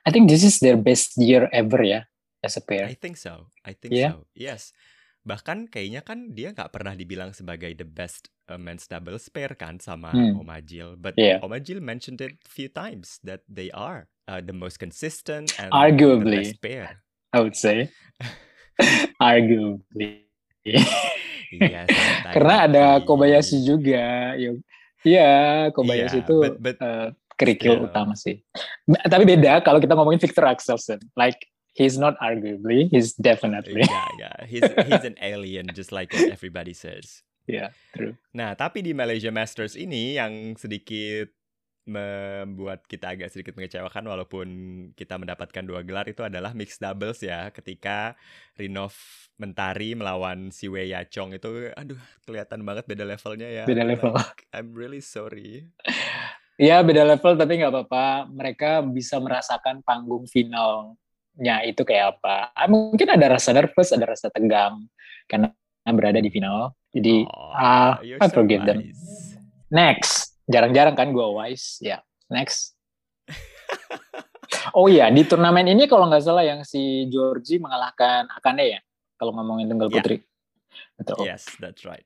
I 0.05 0.09
think 0.13 0.29
this 0.29 0.45
is 0.45 0.61
their 0.61 0.77
best 0.77 1.17
year 1.17 1.49
ever 1.49 1.81
ya 1.81 2.05
as 2.45 2.57
a 2.57 2.63
pair. 2.63 2.85
I 2.85 2.93
think 2.93 3.17
so. 3.17 3.49
I 3.65 3.73
think 3.73 3.97
yeah. 3.97 4.13
so. 4.13 4.29
Yes. 4.37 4.69
Bahkan 5.25 5.73
kayaknya 5.73 6.05
kan 6.05 6.37
dia 6.37 6.53
nggak 6.53 6.69
pernah 6.69 6.93
dibilang 6.93 7.33
sebagai 7.33 7.73
the 7.73 7.87
best 7.87 8.29
uh, 8.45 8.61
men's 8.61 8.85
doubles 8.85 9.25
pair 9.33 9.57
kan 9.57 9.81
sama 9.81 10.13
hmm. 10.13 10.37
Omajil. 10.37 11.01
But 11.01 11.17
yeah. 11.17 11.41
Omajil 11.41 11.81
mentioned 11.81 12.21
it 12.21 12.37
few 12.45 12.69
times 12.69 13.17
that 13.25 13.41
they 13.49 13.73
are 13.73 14.05
uh, 14.29 14.45
the 14.45 14.53
most 14.53 14.77
consistent 14.77 15.57
and 15.57 15.73
arguably 15.73 16.45
the 16.45 16.53
best 16.53 16.61
pair. 16.61 16.85
I 17.33 17.41
would 17.41 17.57
say. 17.57 17.89
arguably. 19.17 20.24
Iya, 20.65 21.85
Karena 22.33 22.55
ada 22.65 22.85
Kobayashi 23.05 23.61
juga. 23.61 24.33
Iya, 25.05 25.31
Kobayashi 25.71 26.19
yeah, 26.19 26.25
itu 26.25 26.35
but, 26.41 26.55
but, 26.57 26.77
uh, 26.81 27.13
kerikil 27.37 27.77
still. 27.77 27.87
utama 27.87 28.13
sih. 28.17 28.41
Tapi 29.05 29.23
beda 29.23 29.61
kalau 29.61 29.77
kita 29.77 29.93
ngomongin 29.93 30.19
Victor 30.19 30.49
Axelsen. 30.49 30.99
Like 31.13 31.37
he's 31.75 31.99
not 31.99 32.15
arguably 32.23 32.87
he's 32.87 33.11
definitely 33.19 33.83
yeah 33.83 34.07
yeah 34.15 34.37
he's 34.47 34.63
he's 34.63 35.03
an 35.03 35.19
alien 35.19 35.67
just 35.75 35.91
like 35.91 36.07
everybody 36.31 36.71
says 36.71 37.19
Yeah, 37.45 37.69
true. 37.93 38.17
Nah, 38.33 38.57
tapi 38.57 38.81
di 38.81 38.91
Malaysia 38.97 39.29
Masters 39.29 39.77
ini 39.77 40.17
yang 40.17 40.57
sedikit 40.57 41.29
membuat 41.85 42.81
kita 42.89 43.13
agak 43.13 43.29
sedikit 43.29 43.53
mengecewakan 43.53 44.09
walaupun 44.09 44.47
kita 44.97 45.21
mendapatkan 45.21 45.61
dua 45.61 45.85
gelar 45.85 46.09
itu 46.09 46.25
adalah 46.25 46.51
mixed 46.57 46.81
doubles 46.81 47.21
ya 47.21 47.53
ketika 47.53 48.17
Rinov 48.57 48.97
Mentari 49.37 49.93
melawan 49.93 50.49
si 50.49 50.65
Wei 50.65 50.89
Yachong 50.95 51.37
itu 51.37 51.69
aduh 51.77 51.99
kelihatan 52.25 52.65
banget 52.65 52.89
beda 52.89 53.05
levelnya 53.05 53.47
ya 53.51 53.63
Beda 53.69 53.85
level. 53.85 54.17
Like, 54.17 54.49
I'm 54.49 54.73
really 54.73 55.03
sorry 55.03 55.69
Ya 56.55 56.79
beda 56.79 57.03
level 57.03 57.35
tapi 57.35 57.59
nggak 57.59 57.67
apa-apa. 57.67 58.31
Mereka 58.31 58.87
bisa 58.87 59.19
merasakan 59.19 59.83
panggung 59.83 60.23
finalnya 60.23 61.67
itu 61.67 61.83
kayak 61.83 62.15
apa. 62.15 62.55
Ah, 62.55 62.71
Mungkin 62.71 63.11
ada 63.11 63.35
rasa 63.35 63.51
nervous, 63.51 63.91
ada 63.91 64.07
rasa 64.07 64.31
tegang 64.31 64.87
karena 65.27 65.51
berada 65.91 66.23
di 66.23 66.31
final. 66.31 66.71
Jadi 66.95 67.27
oh, 67.27 67.99
you're 67.99 68.23
I 68.23 68.31
so 68.31 68.39
forgive 68.39 68.63
them. 68.63 68.87
next. 69.67 70.34
Jarang-jarang 70.45 70.93
kan 70.93 71.09
gue 71.09 71.27
wise. 71.33 71.81
Ya, 71.81 72.01
next. 72.29 72.73
oh 74.77 74.85
iya, 74.85 75.09
di 75.09 75.25
turnamen 75.25 75.65
ini 75.65 75.85
kalau 75.85 76.05
nggak 76.05 76.23
salah 76.23 76.45
yang 76.45 76.61
si 76.61 77.09
Georgie 77.09 77.57
mengalahkan 77.57 78.29
Akane 78.29 78.77
ya. 78.77 78.79
Kalau 79.15 79.31
ngomongin 79.33 79.71
tunggal 79.71 79.89
Ya. 79.89 79.95
putri. 80.01 80.17
Betul. 80.99 81.23
yes 81.23 81.47
that's 81.63 81.87
right 81.87 82.03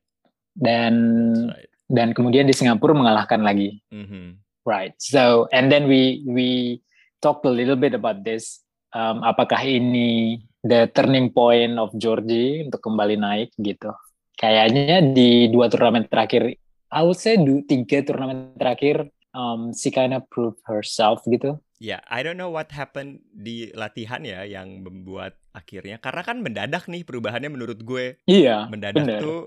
Dan 0.54 0.94
that's 1.42 1.58
right 1.58 1.70
dan 1.90 2.14
kemudian 2.14 2.46
di 2.46 2.54
Singapura 2.54 2.94
mengalahkan 2.94 3.42
lagi. 3.42 3.82
Mhm. 3.90 4.38
Right. 4.62 4.94
So 5.02 5.50
and 5.50 5.74
then 5.74 5.90
we 5.90 6.22
we 6.30 6.78
talked 7.18 7.50
a 7.50 7.54
little 7.54 7.74
bit 7.74 7.98
about 7.98 8.22
this. 8.22 8.62
Um, 8.94 9.26
apakah 9.26 9.58
ini 9.66 10.38
the 10.62 10.86
turning 10.94 11.34
point 11.34 11.82
of 11.82 11.90
Georgie 11.98 12.70
untuk 12.70 12.86
kembali 12.86 13.18
naik 13.18 13.50
gitu? 13.58 13.90
Kayaknya 14.38 15.02
di 15.10 15.50
dua 15.50 15.66
turnamen 15.66 16.06
terakhir, 16.06 16.54
I 16.90 17.06
would 17.06 17.22
say 17.22 17.38
du, 17.38 17.62
tiga 17.66 18.02
turnamen 18.02 18.58
terakhir, 18.58 19.14
um, 19.34 19.72
she 19.74 19.94
kind 19.94 20.14
of 20.14 20.26
proved 20.34 20.62
herself 20.66 21.22
gitu. 21.30 21.62
Ya, 21.80 22.04
I 22.12 22.26
don't 22.26 22.36
know 22.36 22.52
what 22.52 22.74
happened 22.76 23.24
di 23.32 23.72
latihan 23.72 24.20
ya 24.26 24.44
yang 24.44 24.84
membuat 24.84 25.40
akhirnya 25.56 25.96
karena 26.02 26.22
kan 26.28 26.44
mendadak 26.44 26.92
nih 26.92 27.08
perubahannya 27.08 27.48
menurut 27.48 27.80
gue. 27.86 28.20
Iya. 28.28 28.68
mendadak 28.68 29.06
bener. 29.06 29.22
tuh 29.24 29.42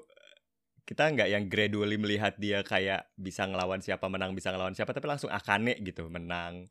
kita 0.83 1.15
nggak 1.15 1.29
yang 1.31 1.45
gradually 1.47 1.95
melihat 1.95 2.35
dia 2.37 2.61
kayak 2.67 3.07
bisa 3.15 3.47
ngelawan 3.47 3.79
siapa 3.79 4.11
menang 4.11 4.35
bisa 4.35 4.51
ngelawan 4.51 4.75
siapa 4.75 4.91
tapi 4.91 5.07
langsung 5.07 5.31
Akane 5.31 5.79
gitu 5.79 6.11
menang 6.11 6.67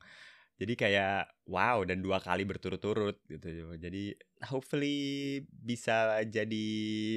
jadi 0.59 0.73
kayak 0.75 1.21
wow 1.47 1.81
dan 1.87 2.03
dua 2.03 2.19
kali 2.19 2.43
berturut-turut 2.43 3.17
gitu 3.25 3.73
jadi 3.79 4.13
hopefully 4.51 5.41
bisa 5.47 6.21
jadi 6.27 6.67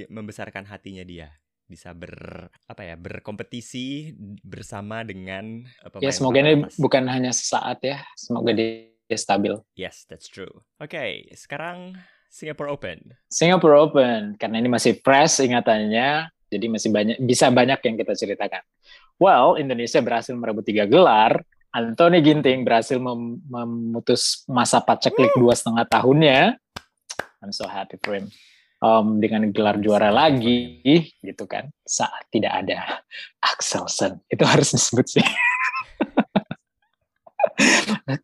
membesarkan 0.06 0.64
hatinya 0.70 1.02
dia 1.02 1.34
bisa 1.64 1.96
ber 1.96 2.46
apa 2.68 2.82
ya 2.84 2.94
berkompetisi 2.94 4.12
bersama 4.44 5.00
dengan 5.00 5.64
pemain 5.88 6.04
Ya 6.04 6.12
semoga 6.12 6.44
ini 6.44 6.68
bukan 6.76 7.08
hanya 7.08 7.32
sesaat 7.32 7.80
ya. 7.80 8.04
Semoga 8.20 8.52
dia, 8.52 8.92
dia 9.04 9.18
stabil. 9.18 9.52
yes 9.74 10.04
that's 10.04 10.28
true 10.28 10.50
oke 10.76 11.04
sekarang 11.34 11.96
Singapore 12.28 12.68
Open 12.68 13.14
Singapore 13.30 13.76
Open 13.78 14.34
karena 14.36 14.58
ini 14.58 14.66
masih 14.66 14.98
fresh 15.00 15.38
ingatannya, 15.38 16.26
jadi 16.50 16.66
masih 16.66 16.90
banyak 16.90 17.16
bisa 17.22 17.46
banyak 17.48 17.78
yang 17.78 17.94
kita 17.94 18.12
ceritakan. 18.12 18.62
Well, 19.14 19.54
Indonesia 19.54 20.02
berhasil 20.02 20.34
merebut 20.34 20.66
tiga 20.66 20.82
gelar. 20.90 21.46
Anthony 21.70 22.22
Ginting 22.22 22.62
berhasil 22.66 22.98
mem- 22.98 23.38
memutus 23.46 24.42
masa 24.46 24.78
paceklik 24.82 25.30
dua 25.38 25.54
setengah 25.54 25.86
tahunnya. 25.86 26.58
I'm 27.38 27.50
so 27.54 27.66
happy 27.70 27.98
for 28.02 28.14
him. 28.18 28.30
Um, 28.84 29.16
dengan 29.16 29.48
gelar 29.48 29.80
juara 29.80 30.12
lagi, 30.12 30.84
gitu 31.24 31.48
kan. 31.48 31.72
Saat 31.88 32.28
tidak 32.28 32.52
ada 32.52 33.00
Axelsen, 33.40 34.20
itu 34.28 34.44
harus 34.52 34.76
disebut 34.76 35.08
sih. 35.08 35.24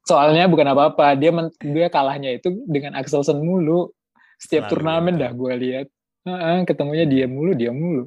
Soalnya 0.04 0.52
bukan 0.52 0.68
apa-apa, 0.68 1.16
dia 1.16 1.32
men- 1.32 1.56
dia 1.64 1.88
kalahnya 1.88 2.36
itu 2.36 2.52
dengan 2.68 2.92
Axelsen 3.00 3.40
mulu. 3.40 3.88
Setiap 4.36 4.68
Selalu 4.68 4.72
turnamen 4.76 5.14
gitu. 5.16 5.22
dah 5.24 5.32
gue 5.32 5.52
lihat. 5.64 5.86
Heeh, 6.28 6.56
ketemunya 6.68 7.08
dia 7.08 7.24
mulu, 7.24 7.56
dia 7.56 7.72
mulu. 7.72 8.04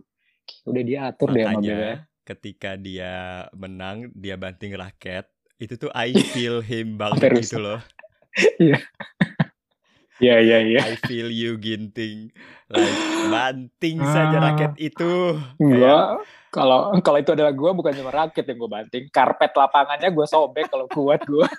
Udah 0.70 0.84
dia 0.86 1.00
atur 1.10 1.34
deh 1.34 1.50
sama. 1.50 1.58
Makanya 1.58 2.06
ketika 2.22 2.78
dia 2.78 3.46
menang, 3.58 4.14
dia 4.14 4.38
banting 4.38 4.78
raket, 4.78 5.26
itu 5.58 5.74
tuh 5.74 5.90
I 5.98 6.14
feel 6.38 6.62
him 6.62 7.02
banget 7.02 7.50
gitu 7.50 7.58
loh. 7.58 7.82
Iya, 8.58 8.82
iya, 10.38 10.58
iya. 10.62 10.80
I 10.88 10.96
feel 11.04 11.28
you 11.28 11.58
ginting. 11.58 12.30
Like 12.70 12.96
banting 13.28 13.98
saja 14.00 14.40
Ah. 14.40 14.42
raket 14.52 14.72
itu. 14.80 15.36
Enggak. 15.58 16.24
Kalau 16.48 16.94
kalau 17.02 17.18
itu 17.18 17.34
adalah 17.34 17.50
gue 17.50 17.72
bukan 17.74 17.92
cuma 17.98 18.14
rakit 18.14 18.46
yang 18.46 18.56
gue 18.56 18.70
banting, 18.70 19.04
karpet 19.10 19.52
lapangannya 19.52 20.08
gue 20.08 20.24
sobek 20.24 20.70
kalau 20.70 20.86
kuat 20.86 21.20
gue. 21.26 21.44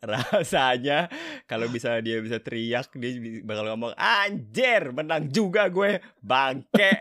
Rasanya 0.00 1.10
kalau 1.44 1.66
bisa 1.66 1.98
dia 2.00 2.18
bisa 2.18 2.38
teriak, 2.38 2.88
dia 2.96 3.10
bakal 3.42 3.68
ngomong, 3.68 3.92
"Anjir, 3.94 4.90
menang 4.90 5.28
juga 5.28 5.68
gue, 5.68 5.98
bangke." 6.18 6.92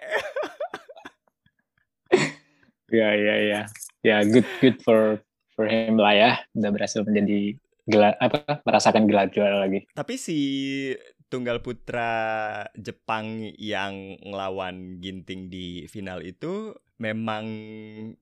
Iya, 2.90 3.10
iya, 3.14 3.36
iya. 3.38 3.62
Ya, 4.02 4.18
good 4.26 4.48
good 4.58 4.78
for 4.82 5.22
for 5.54 5.70
him 5.70 6.02
lah 6.02 6.12
ya. 6.12 6.32
Udah 6.58 6.74
berhasil 6.74 7.06
menjadi 7.06 7.54
gelar 7.90 8.14
apa? 8.22 8.62
Merasakan 8.64 9.10
gelar 9.10 9.28
juara 9.34 9.58
lagi. 9.60 9.84
Tapi 9.92 10.14
si 10.16 10.40
tunggal 11.30 11.62
putra 11.62 12.10
Jepang 12.74 13.54
yang 13.58 14.18
ngelawan 14.22 14.98
Ginting 14.98 15.50
di 15.50 15.86
final 15.86 16.26
itu 16.26 16.74
memang 16.98 17.46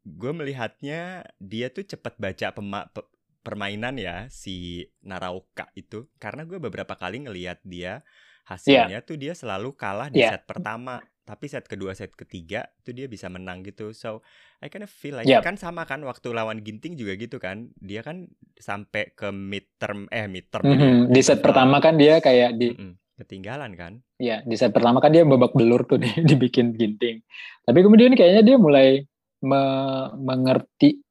gue 0.03 0.31
melihatnya 0.35 1.23
dia 1.39 1.71
tuh 1.71 1.87
cepat 1.87 2.19
baca 2.19 2.51
pema- 2.51 2.87
pe- 2.91 3.07
permainan 3.41 3.95
ya 3.95 4.27
si 4.27 4.85
Naraoka 5.01 5.71
itu 5.73 6.11
karena 6.19 6.43
gue 6.43 6.59
beberapa 6.59 6.99
kali 6.99 7.23
ngelihat 7.25 7.63
dia 7.63 8.03
hasilnya 8.43 8.99
tuh 9.03 9.15
dia 9.15 9.31
selalu 9.31 9.71
kalah 9.73 10.11
di 10.11 10.19
Iya. 10.19 10.35
set 10.35 10.43
pertama 10.43 10.99
tapi 11.27 11.51
set 11.51 11.67
kedua 11.67 11.91
set 11.91 12.15
ketiga 12.15 12.63
tuh 12.81 12.95
dia 12.95 13.11
bisa 13.11 13.27
menang 13.27 13.59
gitu 13.61 13.91
so 13.91 14.23
I 14.63 14.71
kind 14.71 14.87
of 14.87 14.91
feel 14.91 15.19
like 15.19 15.27
Yep. 15.27 15.43
kan 15.43 15.55
sama 15.59 15.83
kan 15.83 15.99
waktu 16.01 16.31
lawan 16.31 16.63
Ginting 16.63 16.95
juga 16.95 17.19
gitu 17.19 17.35
kan 17.37 17.67
dia 17.77 17.99
kan 17.99 18.31
sampai 18.55 19.11
ke 19.11 19.27
midterm 19.29 20.07
eh 20.07 20.31
midterm 20.31 20.63
Mhm, 20.63 21.11
Di 21.11 21.19
set 21.19 21.43
pertama 21.43 21.83
kan 21.83 21.99
dia 21.99 22.23
kayak 22.23 22.55
di 22.55 22.71
Mm-mm, 22.71 22.95
ketinggalan 23.19 23.75
kan 23.75 23.93
ya 24.17 24.39
di 24.41 24.55
set 24.55 24.71
pertama 24.71 25.03
kan 25.03 25.11
dia 25.11 25.27
babak 25.27 25.51
belur 25.53 25.83
tuh 25.83 25.99
di, 25.99 26.07
dibikin 26.29 26.73
ginting. 26.73 27.19
Tapi 27.67 27.79
kemudian 27.83 28.15
kayaknya 28.15 28.41
dia 28.47 28.57
mulai 28.57 29.03
me- 29.43 30.09
mengerti 30.17 31.03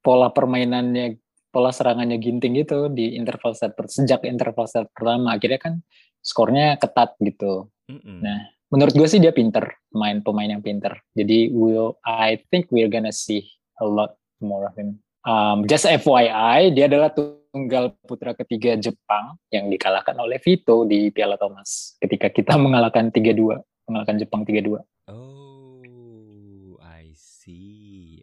pola 0.00 0.30
permainannya, 0.30 1.18
pola 1.50 1.72
serangannya 1.72 2.16
ginting 2.20 2.56
gitu 2.60 2.88
di 2.92 3.16
interval 3.16 3.52
set 3.56 3.72
per- 3.74 3.90
sejak 3.90 4.22
interval 4.24 4.64
set 4.68 4.86
pertama. 4.92 5.36
Akhirnya 5.36 5.60
kan 5.60 5.74
skornya 6.20 6.76
ketat 6.80 7.16
gitu. 7.20 7.68
Mm-mm. 7.88 8.20
Nah, 8.24 8.38
menurut 8.74 8.90
gue 8.90 9.06
sih 9.06 9.22
dia 9.22 9.30
pinter, 9.30 9.62
main 9.94 10.18
pemain 10.18 10.50
yang 10.50 10.58
pinter. 10.58 10.98
Jadi 11.14 11.54
will 11.54 11.94
I 12.02 12.42
think 12.50 12.74
we're 12.74 12.90
gonna 12.90 13.14
see 13.14 13.46
a 13.78 13.86
lot 13.86 14.18
more 14.42 14.66
of 14.66 14.74
him. 14.74 14.98
Um, 15.22 15.62
just 15.70 15.86
FYI, 15.86 16.74
dia 16.74 16.90
adalah 16.90 17.14
tunggal 17.14 17.94
putra 18.02 18.34
ketiga 18.34 18.74
Jepang 18.74 19.38
yang 19.54 19.70
dikalahkan 19.70 20.18
oleh 20.18 20.42
Vito 20.42 20.82
di 20.82 21.14
Piala 21.14 21.38
Thomas 21.38 21.94
ketika 22.02 22.28
kita 22.28 22.58
mengalahkan 22.58 23.14
3-2, 23.14 23.62
mengalahkan 23.88 24.18
Jepang 24.18 24.42
3-2. 24.42 24.82
Oh, 25.08 26.76
I 26.82 27.14
see. 27.14 28.20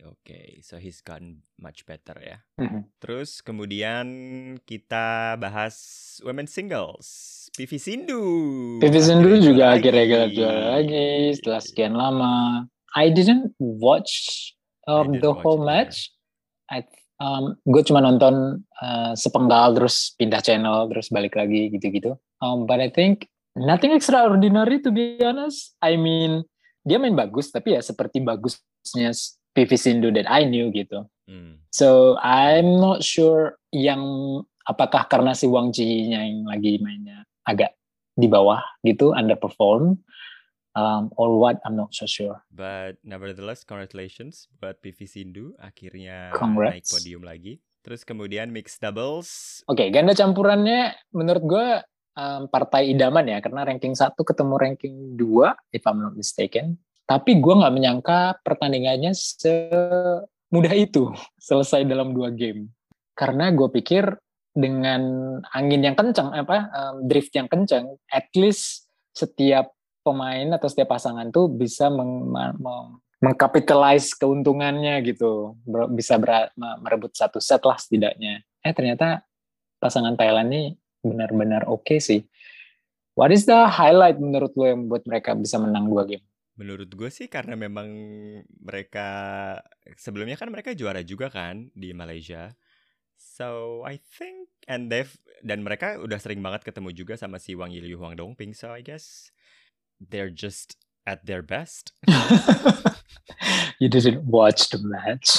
So 0.61 0.77
he's 0.77 1.01
gotten 1.01 1.41
much 1.57 1.83
better 1.89 2.15
ya. 2.21 2.37
Mhm. 2.61 2.87
Terus 3.01 3.41
kemudian 3.41 4.07
kita 4.63 5.35
bahas 5.41 5.75
women 6.21 6.45
singles. 6.45 7.49
Pivi 7.57 7.81
Sindu. 7.81 8.23
Vivi 8.79 9.01
Sindu 9.01 9.27
akhirnya 9.27 9.43
juga 9.43 9.63
akhirnya 9.75 10.05
lagi. 10.05 10.35
juara 10.37 10.63
lagi 10.79 11.07
setelah 11.35 11.61
sekian 11.61 11.93
lama. 11.97 12.33
I 12.95 13.11
didn't 13.11 13.51
watch 13.59 14.13
um, 14.87 15.11
I 15.11 15.19
didn't 15.19 15.21
the 15.25 15.31
watch 15.33 15.43
whole 15.43 15.61
it 15.63 15.67
match. 15.67 15.95
I 16.71 16.87
um, 17.19 17.59
gue 17.67 17.83
cuma 17.83 17.99
nonton 17.99 18.63
uh, 18.79 19.13
sepenggal 19.17 19.75
terus 19.75 20.15
pindah 20.15 20.39
channel 20.39 20.87
terus 20.87 21.11
balik 21.11 21.35
lagi 21.35 21.73
gitu-gitu. 21.75 22.15
Um, 22.39 22.63
but 22.63 22.79
I 22.79 22.87
think 22.87 23.27
nothing 23.57 23.91
extraordinary 23.91 24.79
to 24.81 24.89
be 24.89 25.19
honest. 25.21 25.75
I 25.83 25.99
mean 25.99 26.47
dia 26.81 26.97
main 26.97 27.13
bagus 27.13 27.53
tapi 27.53 27.77
ya 27.77 27.81
seperti 27.83 28.23
bagusnya 28.23 29.13
Pivi 29.51 29.75
Sindu 29.75 30.11
that 30.15 30.27
I 30.27 30.47
knew 30.47 30.71
gitu. 30.71 31.07
Hmm. 31.27 31.63
So 31.71 32.19
I'm 32.19 32.79
not 32.79 33.03
sure 33.03 33.59
yang 33.71 34.01
apakah 34.67 35.07
karena 35.07 35.35
si 35.35 35.47
Wang 35.47 35.71
Ji-nya 35.71 36.23
yang 36.23 36.47
lagi 36.47 36.79
mainnya 36.79 37.27
agak 37.47 37.75
di 38.15 38.27
bawah 38.27 38.59
gitu 38.83 39.15
underperform 39.15 39.97
um, 40.75 41.03
or 41.15 41.39
what 41.39 41.59
I'm 41.63 41.75
not 41.75 41.95
so 41.95 42.07
sure. 42.07 42.43
But 42.51 42.99
nevertheless, 43.03 43.63
congratulations 43.63 44.51
buat 44.59 44.79
Pivi 44.79 45.07
Sindu 45.07 45.55
akhirnya 45.59 46.35
Congrats. 46.35 46.71
naik 46.79 46.85
podium 46.87 47.23
lagi. 47.23 47.59
Terus 47.81 48.05
kemudian 48.05 48.53
mixed 48.53 48.77
doubles. 48.77 49.61
Oke, 49.65 49.89
ganda 49.89 50.13
campurannya 50.13 50.93
menurut 51.17 51.43
gue 51.43 51.67
um, 52.13 52.45
partai 52.45 52.93
idaman 52.93 53.25
ya 53.25 53.41
karena 53.41 53.65
ranking 53.65 53.97
satu 53.97 54.21
ketemu 54.21 54.53
ranking 54.59 54.95
dua 55.17 55.57
if 55.73 55.81
I'm 55.89 55.97
not 55.97 56.13
mistaken. 56.13 56.77
Tapi 57.11 57.43
gue 57.43 57.53
nggak 57.59 57.75
menyangka 57.75 58.39
pertandingannya 58.39 59.11
semudah 59.11 60.71
itu 60.71 61.11
selesai 61.51 61.83
dalam 61.83 62.15
dua 62.15 62.31
game. 62.31 62.71
Karena 63.11 63.51
gue 63.51 63.67
pikir 63.67 64.15
dengan 64.55 65.35
angin 65.51 65.83
yang 65.83 65.95
kencang 65.95 66.31
apa 66.31 66.71
um, 66.71 66.95
drift 67.03 67.35
yang 67.35 67.51
kencang, 67.51 67.99
at 68.07 68.31
least 68.39 68.87
setiap 69.11 69.75
pemain 70.07 70.55
atau 70.55 70.71
setiap 70.71 70.95
pasangan 70.95 71.27
tuh 71.35 71.51
bisa 71.51 71.91
meng, 71.91 72.31
meng, 72.31 73.03
mengkapitalize 73.19 74.15
keuntungannya 74.15 75.03
gitu, 75.03 75.59
bisa 75.91 76.15
merebut 76.55 77.11
satu 77.11 77.43
set 77.43 77.59
lah 77.67 77.75
setidaknya. 77.75 78.39
Eh 78.63 78.71
ternyata 78.71 79.27
pasangan 79.83 80.15
Thailand 80.15 80.47
ini 80.47 80.63
benar-benar 81.03 81.67
oke 81.67 81.83
okay 81.83 81.99
sih. 81.99 82.23
What 83.19 83.35
is 83.35 83.43
the 83.43 83.67
highlight 83.67 84.15
menurut 84.15 84.55
lo 84.55 84.63
yang 84.63 84.87
buat 84.87 85.03
mereka 85.03 85.35
bisa 85.35 85.59
menang 85.59 85.91
dua 85.91 86.07
game? 86.07 86.23
Menurut 86.59 86.91
gue 86.91 87.09
sih 87.09 87.31
karena 87.31 87.55
memang 87.55 87.87
mereka 88.59 89.07
sebelumnya 89.95 90.35
kan 90.35 90.51
mereka 90.51 90.75
juara 90.75 91.01
juga 91.01 91.31
kan 91.31 91.71
di 91.71 91.95
Malaysia. 91.95 92.51
So 93.15 93.81
I 93.85 94.01
think 94.01 94.49
and 94.65 94.89
they've 94.89 95.13
dan 95.45 95.61
mereka 95.61 96.01
udah 96.01 96.17
sering 96.17 96.41
banget 96.41 96.65
ketemu 96.65 96.89
juga 96.93 97.13
sama 97.17 97.37
si 97.37 97.53
Wang 97.53 97.69
Yiliu 97.69 98.01
Huang 98.01 98.17
Dongping. 98.17 98.57
So 98.57 98.73
I 98.73 98.81
guess 98.81 99.31
they're 100.01 100.33
just 100.33 100.77
at 101.05 101.25
their 101.25 101.41
best. 101.41 101.93
you 103.81 103.89
didn't 103.89 104.25
watch 104.25 104.69
the 104.69 104.81
match. 104.81 105.37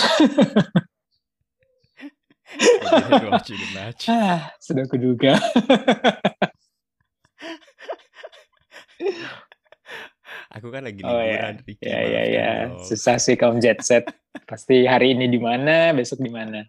I 2.57 3.01
didn't 3.01 3.31
watch 3.31 3.49
the 3.49 3.69
match. 3.75 4.09
Ah, 4.13 4.53
sudah 4.61 4.85
kuduga. 4.87 5.39
Aku 10.53 10.69
kan 10.69 10.85
lagi 10.85 11.01
Oh 11.01 11.17
ya, 11.17 11.49
liburan, 11.49 11.55
Ricky. 11.65 11.81
ya 11.83 11.97
ya 11.97 12.03
maafkan 12.05 12.29
ya. 12.29 12.49
dong. 12.69 12.85
Susah 12.85 13.17
sih 13.17 13.35
kaum 13.35 13.57
jet 13.57 13.81
set. 13.81 14.05
Pasti 14.45 14.85
hari 14.85 15.17
ini 15.17 15.25
di 15.27 15.41
mana, 15.41 15.93
besok 15.93 16.21
di 16.21 16.29
mana. 16.29 16.61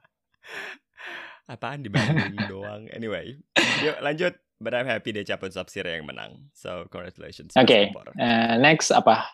Apaan 1.44 1.84
di 1.84 1.92
doang. 2.50 2.88
Anyway, 2.90 3.36
yuk 3.82 4.00
lanjut. 4.00 4.34
But 4.58 4.72
I'm 4.72 4.88
happy 4.88 5.12
deh 5.12 5.28
Capon 5.28 5.52
Sapsir 5.52 5.84
yang 5.84 6.08
menang. 6.08 6.48
So 6.56 6.88
congratulations. 6.88 7.52
Oke, 7.54 7.92
Singapore. 7.92 8.16
eh, 8.16 8.56
next 8.56 8.96
apa? 8.96 9.28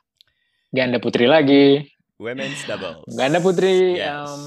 Ganda 0.74 0.98
putri 0.98 1.30
lagi. 1.30 1.86
Women's 2.18 2.66
doubles. 2.66 3.06
Ganda 3.14 3.38
putri, 3.38 3.96
Yes. 3.96 4.10
um, 4.26 4.44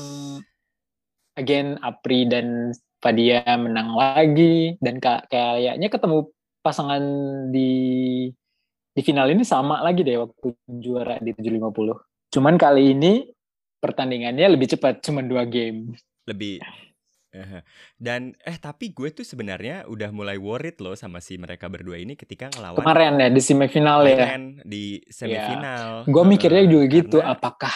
again 1.33 1.79
Apri 1.79 2.27
dan 2.27 2.75
Fadia 2.99 3.47
menang 3.55 3.95
lagi 3.95 4.75
dan 4.79 4.99
ka- 4.99 5.23
kayaknya 5.27 5.87
ketemu 5.87 6.29
pasangan 6.61 7.03
di 7.49 7.71
di 8.93 9.01
final 9.01 9.33
ini 9.33 9.43
sama 9.43 9.81
lagi 9.81 10.05
deh 10.05 10.21
waktu 10.21 10.53
juara 10.81 11.17
di 11.19 11.33
750. 11.33 12.33
Cuman 12.33 12.55
kali 12.61 12.93
ini 12.93 13.25
pertandingannya 13.81 14.53
lebih 14.53 14.77
cepat, 14.77 15.01
cuma 15.05 15.25
dua 15.25 15.49
game. 15.49 15.97
lebih 16.23 16.63
dan 17.97 18.37
eh 18.45 18.57
tapi 18.61 18.93
gue 18.93 19.09
tuh 19.09 19.25
sebenarnya 19.25 19.89
udah 19.89 20.13
mulai 20.13 20.37
worried 20.37 20.77
loh 20.85 20.93
sama 20.93 21.25
si 21.25 21.41
mereka 21.41 21.65
berdua 21.73 21.97
ini 21.97 22.13
ketika 22.13 22.53
ngelawan 22.53 22.77
Kemarin 22.77 23.17
ya 23.17 23.29
di 23.33 23.41
semifinal 23.41 24.05
ya. 24.05 24.37
Di 24.61 25.01
semifinal. 25.09 26.05
Gue 26.05 26.25
mikirnya 26.29 26.65
juga 26.69 26.85
gitu, 26.93 27.19
karena- 27.25 27.33
apakah 27.33 27.75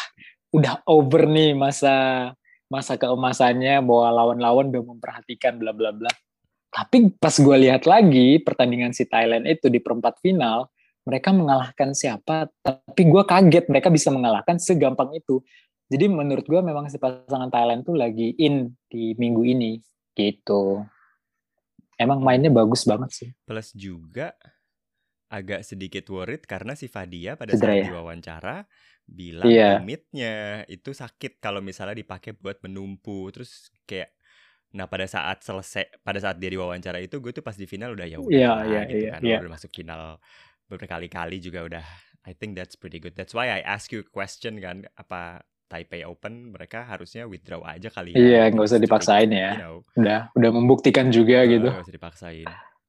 udah 0.53 0.85
over 0.85 1.25
nih 1.25 1.57
masa 1.57 1.95
masa 2.69 3.01
keemasannya 3.01 3.81
bahwa 3.81 4.09
lawan-lawan 4.13 4.69
udah 4.69 4.83
memperhatikan 4.93 5.57
bla 5.57 5.73
bla 5.73 5.95
bla. 5.97 6.13
Tapi 6.69 7.17
pas 7.17 7.33
gue 7.33 7.57
lihat 7.57 7.89
lagi 7.89 8.37
pertandingan 8.45 8.93
si 8.93 9.09
Thailand 9.09 9.49
itu 9.49 9.73
di 9.73 9.81
perempat 9.81 10.21
final, 10.21 10.69
mereka 11.07 11.31
mengalahkan 11.31 11.95
siapa? 11.95 12.51
Tapi 12.61 13.03
gue 13.07 13.23
kaget 13.25 13.65
mereka 13.71 13.89
bisa 13.89 14.11
mengalahkan 14.11 14.59
segampang 14.59 15.15
itu. 15.15 15.41
Jadi 15.87 16.11
menurut 16.11 16.43
gue 16.45 16.61
memang 16.61 16.91
si 16.91 16.99
pasangan 16.99 17.47
Thailand 17.49 17.87
tuh 17.87 17.95
lagi 17.95 18.35
in 18.43 18.75
di 18.91 19.15
minggu 19.15 19.43
ini 19.47 19.79
gitu. 20.19 20.83
Emang 21.97 22.21
mainnya 22.21 22.53
bagus 22.53 22.85
banget 22.85 23.11
sih. 23.13 23.31
plus 23.49 23.73
juga 23.73 24.37
agak 25.27 25.67
sedikit 25.67 26.07
worried 26.13 26.47
karena 26.47 26.79
si 26.79 26.87
Fadia 26.87 27.35
pada 27.35 27.51
Cedera 27.51 27.75
saat 27.75 27.83
ya? 27.83 27.87
diwawancara 27.91 28.57
bilang 29.07 29.47
Iya. 29.49 29.71
limitnya 29.79 30.35
itu 30.71 30.91
sakit 30.95 31.39
kalau 31.43 31.59
misalnya 31.63 31.99
dipakai 31.99 32.35
buat 32.39 32.59
menumpu 32.63 33.31
terus 33.35 33.71
kayak 33.87 34.15
nah 34.75 34.87
pada 34.91 35.07
saat 35.09 35.41
selesai 35.43 35.89
pada 36.03 36.19
saat 36.23 36.37
dia 36.39 36.51
diwawancara 36.53 36.99
itu 37.01 37.17
gue 37.23 37.33
tuh 37.33 37.43
pas 37.43 37.55
di 37.57 37.67
final 37.67 37.95
udah 37.97 38.07
ya 38.07 38.19
udah 38.23 38.31
Iya, 38.35 38.51
lah 38.53 38.65
iya, 38.67 38.81
gitu 38.91 39.05
iya, 39.07 39.11
kan 39.17 39.21
iya. 39.25 39.39
udah 39.43 39.53
masuk 39.57 39.71
final 39.73 40.03
berkali-kali 40.67 41.39
juga 41.39 41.65
udah 41.65 41.85
I 42.27 42.35
think 42.35 42.55
that's 42.55 42.75
pretty 42.75 42.99
good 42.99 43.15
that's 43.15 43.33
why 43.33 43.49
I 43.49 43.63
ask 43.63 43.91
you 43.91 44.03
a 44.03 44.09
question 44.09 44.59
kan 44.59 44.85
apa 44.95 45.41
Taipei 45.67 46.03
Open 46.03 46.55
mereka 46.55 46.87
harusnya 46.87 47.27
withdraw 47.27 47.63
aja 47.63 47.91
kali 47.91 48.15
ya 48.15 48.19
Iya, 48.19 48.43
nggak 48.51 48.67
usah 48.67 48.79
dipaksain 48.79 49.31
ya. 49.31 49.51
you 49.53 49.61
know 49.61 49.77
Udah 49.95 50.31
udah 50.35 50.51
membuktikan 50.51 51.11
juga 51.11 51.43
Eh, 51.43 51.59
gitu. 51.59 51.67
nggak 51.67 51.83
usah 51.83 51.95
dipaksain. 51.95 52.47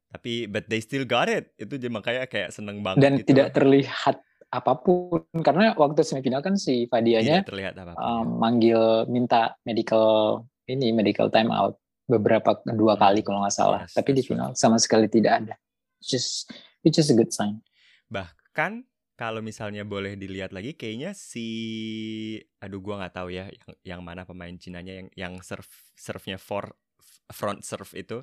Tapi 0.07 0.45
but 0.45 0.69
they 0.69 0.79
still 0.79 1.03
got 1.03 1.27
it. 1.27 1.51
Itu 1.55 1.75
dia 1.75 1.89
makanya 1.89 2.25
kayak 2.25 2.49
seneng 2.49 2.79
banget 2.79 3.01
dan 3.01 3.13
gitu. 3.17 3.33
tidak 3.33 3.51
terlihat 3.51 4.21
apa 4.47 4.71
pun 4.77 5.25
karena 5.41 5.75
waktu 5.75 5.99
semifinal 6.01 6.39
kan 6.39 6.55
si 6.55 6.85
Fadianya 6.85 7.43
Tidak 7.43 7.49
terlihat 7.49 7.73
apa-apa. 7.75 7.99
um, 7.99 8.39
manggil 8.39 8.79
minta 9.05 9.57
medical 9.67 10.39
ini 10.63 10.95
medical 10.95 11.27
time 11.27 11.51
out 11.51 11.75
beberapa 12.05 12.55
dua 12.71 12.95
Hmm. 12.95 13.03
kali 13.03 13.19
kalau 13.19 13.43
nggak 13.43 13.51
salah 13.51 13.83
Yes, 13.83 13.91
tapi 13.91 14.15
di 14.15 14.23
final 14.23 14.55
sama 14.55 14.79
sekali 14.79 15.11
tidak 15.11 15.43
ada 15.43 15.55
It's 15.99 16.07
just 16.07 16.29
it's 16.79 16.95
just 16.95 17.11
a 17.11 17.17
good 17.17 17.35
sign 17.35 17.59
Bahkan 18.08 18.88
kalau 19.17 19.41
misalnya 19.41 19.82
boleh 19.82 20.13
dilihat 20.13 20.54
lagi 20.54 20.78
kayaknya 20.78 21.17
si 21.17 21.48
aduh 22.62 22.78
gua 22.80 23.02
nggak 23.02 23.15
tahu 23.17 23.34
ya 23.34 23.50
yang 23.50 23.74
yang 23.82 24.02
mana 24.06 24.30
pemain 24.30 24.54
Cinanya 24.62 24.93
yang 24.93 25.10
yang 25.17 25.34
serve 25.41 25.70
serve-nya 25.98 26.38
for 26.38 26.78
front 27.34 27.65
serve 27.65 27.89
itu 27.98 28.22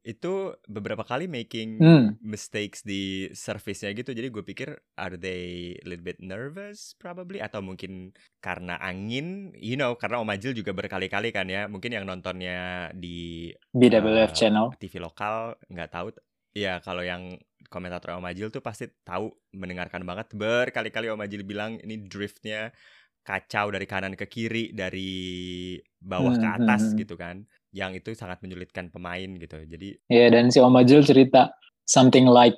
itu 0.00 0.56
beberapa 0.64 1.04
kali 1.04 1.28
making 1.28 1.76
hmm. 1.76 2.06
mistakes 2.24 2.80
di 2.80 3.28
service-nya 3.36 3.92
gitu. 3.92 4.16
Jadi 4.16 4.32
gue 4.32 4.40
pikir 4.40 4.72
are 4.96 5.20
they 5.20 5.76
a 5.76 5.84
little 5.84 6.00
bit 6.00 6.16
nervous 6.24 6.96
probably 6.96 7.36
atau 7.36 7.60
mungkin 7.60 8.16
karena 8.40 8.80
angin, 8.80 9.52
you 9.60 9.76
know, 9.76 9.92
karena 10.00 10.24
Om 10.24 10.32
Ajil 10.32 10.56
juga 10.56 10.72
berkali-kali 10.72 11.28
kan 11.36 11.52
ya. 11.52 11.68
Mungkin 11.68 11.92
yang 11.92 12.08
nontonnya 12.08 12.88
di 12.96 13.52
BWF 13.76 14.32
Eh, 14.32 14.36
channel 14.36 14.72
TV 14.80 15.04
lokal 15.04 15.60
nggak 15.68 15.90
tahu. 15.92 16.16
Ya 16.56 16.80
kalau 16.80 17.04
yang 17.04 17.36
komentator 17.68 18.16
Om 18.16 18.24
Ajil 18.24 18.48
tuh 18.48 18.64
pasti 18.64 18.88
tahu 19.04 19.28
mendengarkan 19.52 20.00
banget 20.06 20.32
berkali-kali 20.32 21.12
Om 21.12 21.20
Ajil 21.20 21.44
bilang 21.44 21.76
ini 21.82 22.00
driftnya 22.08 22.72
kacau 23.20 23.68
dari 23.68 23.84
kanan 23.84 24.16
ke 24.16 24.24
kiri 24.24 24.72
dari 24.72 25.76
bawah 26.00 26.32
ke 26.40 26.46
Hmm, 26.46 26.56
atas 26.62 26.88
hmm, 26.88 26.90
hmm. 26.96 27.00
gitu 27.04 27.14
kan. 27.20 27.36
Yang 27.70 28.02
itu 28.02 28.10
sangat 28.16 28.40
menyulitkan 28.40 28.88
pemain 28.88 29.28
gitu. 29.36 29.60
Jadi 29.68 30.00
ya 30.08 30.32
dan 30.32 30.48
si 30.48 30.58
Om 30.58 30.80
Ajil 30.80 31.04
cerita 31.04 31.52
something 31.84 32.30
like 32.30 32.56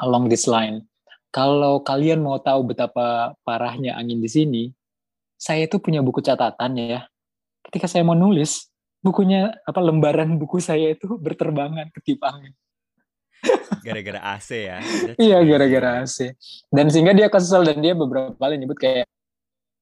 along 0.00 0.28
this 0.28 0.48
line 0.48 0.84
kalau 1.30 1.80
kalian 1.80 2.20
mau 2.20 2.42
tahu 2.42 2.74
betapa 2.74 3.38
parahnya 3.46 3.94
angin 3.96 4.18
di 4.18 4.30
sini 4.30 4.62
saya 5.38 5.64
itu 5.64 5.78
punya 5.80 6.02
buku 6.02 6.20
catatan 6.20 6.76
ya 6.76 7.00
ketika 7.64 7.86
saya 7.86 8.02
mau 8.04 8.18
nulis 8.18 8.68
bukunya 9.00 9.54
apa 9.64 9.80
lembaran 9.80 10.36
buku 10.36 10.60
saya 10.60 10.92
itu 10.92 11.16
berterbangan 11.16 11.88
ketiup 11.96 12.20
angin 12.26 12.52
gara-gara 13.80 14.20
AC 14.32 14.50
ya. 14.62 14.78
Iya 15.16 15.38
gara-gara 15.40 16.02
AC. 16.02 16.34
Dan 16.66 16.88
sehingga 16.88 17.12
dia 17.12 17.26
kesel 17.26 17.64
dan 17.64 17.78
dia 17.78 17.92
beberapa 17.92 18.32
kali 18.32 18.56
nyebut 18.56 18.76
kayak 18.76 19.08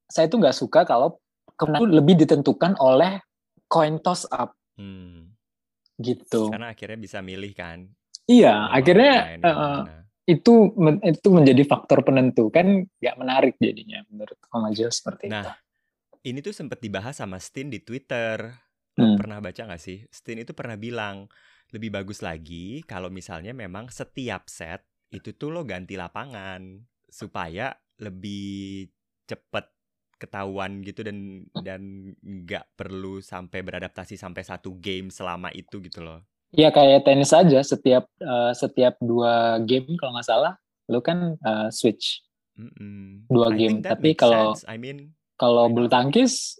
saya 0.05 0.27
tuh 0.27 0.39
nggak 0.39 0.55
suka 0.55 0.83
kalau 0.83 1.19
kemenangan 1.55 1.83
itu 1.83 1.95
lebih 1.95 2.15
ditentukan 2.17 2.73
oleh 2.79 3.19
coin 3.67 3.99
toss 3.99 4.25
up 4.27 4.55
Hmm. 4.75 5.35
gitu. 5.97 6.49
Karena 6.49 6.71
akhirnya 6.71 6.95
bisa 6.97 7.19
milih 7.19 7.51
kan. 7.51 7.83
Iya, 8.25 8.55
mau 8.63 8.73
akhirnya 8.73 9.15
main 9.27 9.41
mana. 9.41 10.07
itu 10.23 10.55
men- 10.77 11.03
itu 11.03 11.29
menjadi 11.29 11.63
faktor 11.65 12.05
penentu 12.05 12.47
kan 12.49 12.69
nggak 12.95 13.17
menarik 13.17 13.55
jadinya 13.57 14.05
menurut 14.07 14.39
Om 14.47 14.69
Ajil 14.69 14.87
seperti 14.89 15.27
itu. 15.27 15.35
Nah, 15.35 15.57
ini 16.23 16.39
tuh 16.39 16.53
sempat 16.53 16.79
dibahas 16.79 17.17
sama 17.17 17.41
Stin 17.41 17.69
di 17.69 17.81
Twitter. 17.81 18.55
Hmm. 18.95 19.15
pernah 19.15 19.39
baca 19.39 19.63
nggak 19.63 19.79
sih? 19.79 20.03
Stin 20.11 20.43
itu 20.43 20.51
pernah 20.53 20.75
bilang 20.75 21.31
lebih 21.73 21.93
bagus 21.93 22.25
lagi 22.25 22.81
kalau 22.89 23.13
misalnya 23.13 23.53
memang 23.53 23.93
setiap 23.93 24.49
set 24.49 24.85
itu 25.13 25.37
tuh 25.37 25.53
lo 25.53 25.65
ganti 25.65 25.97
lapangan 25.97 26.81
supaya 27.09 27.73
lebih 28.01 28.89
cepet 29.29 29.65
ketahuan 30.19 30.83
gitu 30.83 31.07
dan 31.07 31.47
dan 31.63 32.13
nggak 32.21 32.75
perlu 32.75 33.23
sampai 33.23 33.63
beradaptasi 33.63 34.19
sampai 34.19 34.43
satu 34.43 34.75
game 34.81 35.09
selama 35.15 35.49
itu 35.55 35.79
gitu 35.79 36.03
loh. 36.03 36.25
Iya 36.53 36.73
kayak 36.73 37.05
tenis 37.05 37.31
aja 37.31 37.61
setiap 37.61 38.09
eh, 38.19 38.53
setiap 38.57 38.99
dua 38.99 39.63
game 39.63 39.95
kalau 40.01 40.17
nggak 40.17 40.29
salah 40.29 40.57
lu 40.89 41.05
kan 41.05 41.37
eh, 41.37 41.69
switch 41.71 42.25
Mm-mm. 42.59 43.31
Dua 43.31 43.55
I 43.55 43.57
game, 43.57 43.79
tapi 43.87 44.19
kalau-. 44.19 44.59
I 44.67 44.77
mean, 44.83 45.15
kalau 45.39 45.71
bulu 45.71 45.87
tangkis 45.87 46.59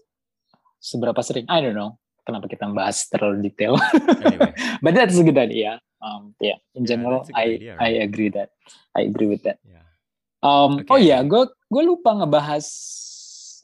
seberapa 0.79 1.19
sering 1.19 1.43
I 1.51 1.59
don't 1.59 1.75
know 1.75 1.98
kenapa 2.29 2.45
kita 2.45 2.69
bahas 2.69 3.09
terlalu 3.09 3.49
detail 3.49 3.75
anyway. 4.21 4.53
but 4.85 4.93
that's 4.93 5.17
a 5.17 5.25
good 5.25 5.37
idea 5.37 5.81
Um, 5.99 6.31
yeah, 6.39 6.55
in 6.79 6.87
Yeah, 6.87 6.95
general, 6.95 7.27
I 7.35 7.59
idea, 7.59 7.75
I 7.75 7.99
agree 7.99 8.31
that. 8.31 8.55
I 8.95 9.03
agree 9.03 9.27
with 9.27 9.43
that. 9.43 9.59
Yeah. 9.67 9.83
Um, 10.39 10.87
Oh 10.87 10.95
Oke. 10.95 11.03
iya, 11.03 11.19
gue 11.27 11.43
gue 11.67 11.83
lupa 11.83 12.15
ngebahas. 12.15 12.63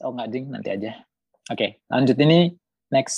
Oh 0.04 0.12
nggak 0.12 0.28
ding, 0.28 0.52
nanti 0.52 0.68
aja. 0.68 1.00
Oke, 1.48 1.80
lanjut 1.88 2.12
ini 2.20 2.52
next 2.92 3.16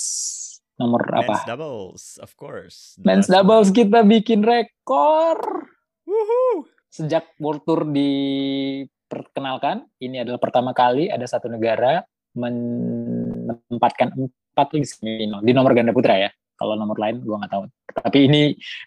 nomor 0.79 1.03
Men's 1.03 1.43
apa? 1.43 1.51
doubles, 1.51 2.03
of 2.23 2.31
course. 2.39 2.95
the 2.95 3.03
Men's 3.03 3.27
doubles 3.27 3.75
one. 3.75 3.75
kita 3.75 3.99
bikin 4.07 4.39
rekor 4.39 5.67
Woohoo! 6.07 6.63
sejak 6.87 7.27
World 7.43 7.67
Tour 7.67 7.83
diperkenalkan. 7.91 9.83
Ini 9.99 10.23
adalah 10.23 10.39
pertama 10.39 10.71
kali 10.71 11.11
ada 11.11 11.27
satu 11.27 11.51
negara 11.51 12.07
menempatkan 12.39 14.15
empat 14.15 14.48
di 14.67 14.83
semifinal 14.83 15.39
di 15.39 15.51
nomor 15.55 15.71
ganda 15.71 15.95
putra 15.95 16.19
ya. 16.19 16.29
Kalau 16.59 16.75
nomor 16.75 16.99
lain 16.99 17.23
gue 17.23 17.31
nggak 17.31 17.51
tahu. 17.55 17.63
Tapi 18.03 18.17
ini 18.27 18.41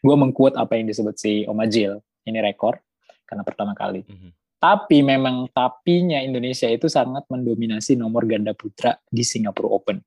gue 0.05 0.17
mengquote 0.17 0.61
apa 0.61 0.77
yang 0.77 0.93
disebut 0.93 1.17
si 1.17 1.49
Om 1.49 1.57
Ajil. 1.65 1.97
Ini 2.29 2.39
rekor 2.45 2.77
karena 3.25 3.43
pertama 3.49 3.73
kali. 3.73 4.05
Mhm. 4.05 4.31
Tapi 4.63 5.03
memang 5.03 5.51
tapinya 5.51 6.23
Indonesia 6.23 6.71
itu 6.71 6.87
sangat 6.87 7.27
mendominasi 7.27 7.99
nomor 7.99 8.29
ganda 8.29 8.55
putra 8.55 8.95
di 9.11 9.27
Singapura 9.27 9.73
Open. 9.73 9.99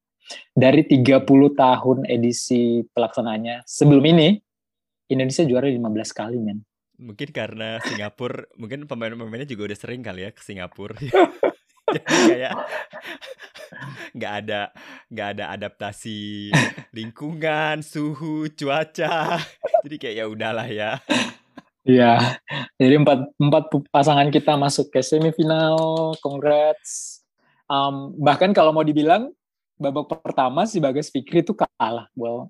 Dari 0.55 0.87
30 0.87 1.51
tahun 1.53 2.07
edisi 2.07 2.81
pelaksanaannya 2.87 3.67
sebelum 3.67 4.05
ini, 4.15 4.39
Indonesia 5.11 5.43
juara 5.43 5.67
15 5.67 6.15
kali, 6.15 6.37
men. 6.39 6.63
Mungkin 6.95 7.35
karena 7.35 7.83
Singapura, 7.83 8.47
mungkin 8.55 8.87
pemain-pemainnya 8.87 9.43
juga 9.43 9.67
udah 9.69 9.77
sering 9.77 9.99
kali 9.99 10.23
ya 10.23 10.31
ke 10.31 10.39
Singapura. 10.39 10.95
Kayak 12.29 12.55
nggak 14.17 14.33
ada 14.45 14.61
nggak 15.11 15.27
ada 15.37 15.45
adaptasi 15.53 16.49
lingkungan, 16.95 17.83
suhu, 17.85 18.49
cuaca. 18.53 19.39
Jadi 19.85 19.95
kayak 20.01 20.15
ya 20.15 20.25
udahlah 20.25 20.67
ya. 20.67 20.91
Iya. 21.85 22.41
Jadi 22.81 22.95
empat, 22.97 23.19
empat 23.37 23.63
pasangan 23.93 24.33
kita 24.33 24.57
masuk 24.57 24.89
ke 24.89 25.05
semifinal. 25.05 25.77
Congrats. 26.17 27.21
Um, 27.69 28.17
bahkan 28.17 28.53
kalau 28.57 28.73
mau 28.73 28.81
dibilang 28.81 29.29
babak 29.75 30.07
pertama 30.23 30.63
si 30.65 30.81
Bagas 30.81 31.13
Fikri 31.13 31.45
itu 31.45 31.53
kalah. 31.53 32.09
Well, 32.17 32.49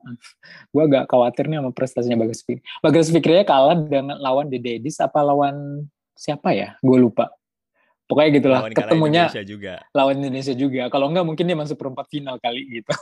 gue 0.71 0.83
agak 0.87 1.11
khawatir 1.11 1.51
nih 1.51 1.59
sama 1.59 1.71
prestasinya 1.75 2.23
Bagas 2.23 2.45
Fikri. 2.47 2.63
Bagas 2.79 3.11
Fikri 3.11 3.43
kalah 3.43 3.75
dengan 3.75 4.15
lawan 4.23 4.47
Dede 4.47 4.79
Edis 4.79 5.03
apa 5.03 5.19
lawan 5.19 5.83
siapa 6.15 6.55
ya? 6.55 6.79
Gue 6.79 7.03
lupa. 7.03 7.27
Pokoknya 8.05 8.29
gitulah. 8.37 8.59
Lawan 8.61 8.73
Ketemunya 8.73 9.23
Indonesia 9.25 9.43
juga. 9.43 9.75
lawan 9.91 10.15
Indonesia 10.19 10.53
juga. 10.53 10.81
Kalau 10.87 11.09
enggak 11.09 11.25
mungkin 11.25 11.45
dia 11.45 11.57
masuk 11.57 11.75
perempat 11.75 12.05
final 12.07 12.37
kali 12.37 12.61
gitu. 12.71 12.89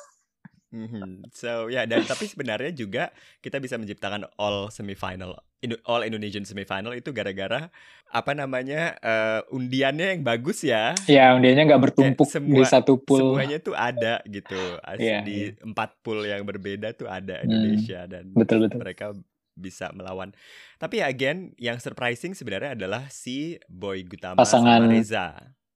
Mhm. 0.73 1.29
So 1.29 1.69
ya 1.69 1.85
dan 1.85 2.01
tapi 2.01 2.25
sebenarnya 2.25 2.73
juga 2.73 3.13
kita 3.39 3.61
bisa 3.61 3.77
menciptakan 3.77 4.25
all 4.41 4.73
semifinal, 4.73 5.37
all 5.85 6.01
Indonesian 6.01 6.41
semifinal 6.41 6.97
itu 6.97 7.13
gara-gara 7.13 7.69
apa 8.09 8.31
namanya 8.33 8.97
eh, 8.97 9.45
undiannya 9.53 10.17
yang 10.17 10.21
bagus 10.25 10.65
ya. 10.65 10.97
ya, 11.05 11.37
undiannya 11.37 11.69
nggak 11.69 11.77
bertumpuk 11.77 12.25
semua- 12.25 12.57
di 12.57 12.63
satu 12.65 12.97
pool. 12.97 13.37
Semuanya 13.37 13.61
tuh 13.61 13.77
ada 13.77 14.17
gitu. 14.25 14.57
Iya, 14.97 15.21
di 15.21 15.53
empat 15.61 16.01
pool 16.01 16.25
yang 16.25 16.41
berbeda 16.41 16.97
tuh 16.97 17.05
ada 17.05 17.37
Hmm. 17.37 17.53
Indonesia 17.53 18.09
dan 18.09 18.33
Betul 18.33 18.65
betul. 18.65 18.81
mereka 18.81 19.13
bisa 19.53 19.93
melawan. 19.93 20.33
Tapi 20.77 20.99
ya 20.99 21.07
again 21.07 21.53
yang 21.57 21.77
surprising 21.77 22.33
sebenarnya 22.33 22.73
adalah 22.75 23.07
si 23.07 23.57
Boy 23.69 24.03
Gutama 24.03 24.41
Pasangan- 24.41 24.83
sama 24.83 24.91
Reza. 24.91 25.27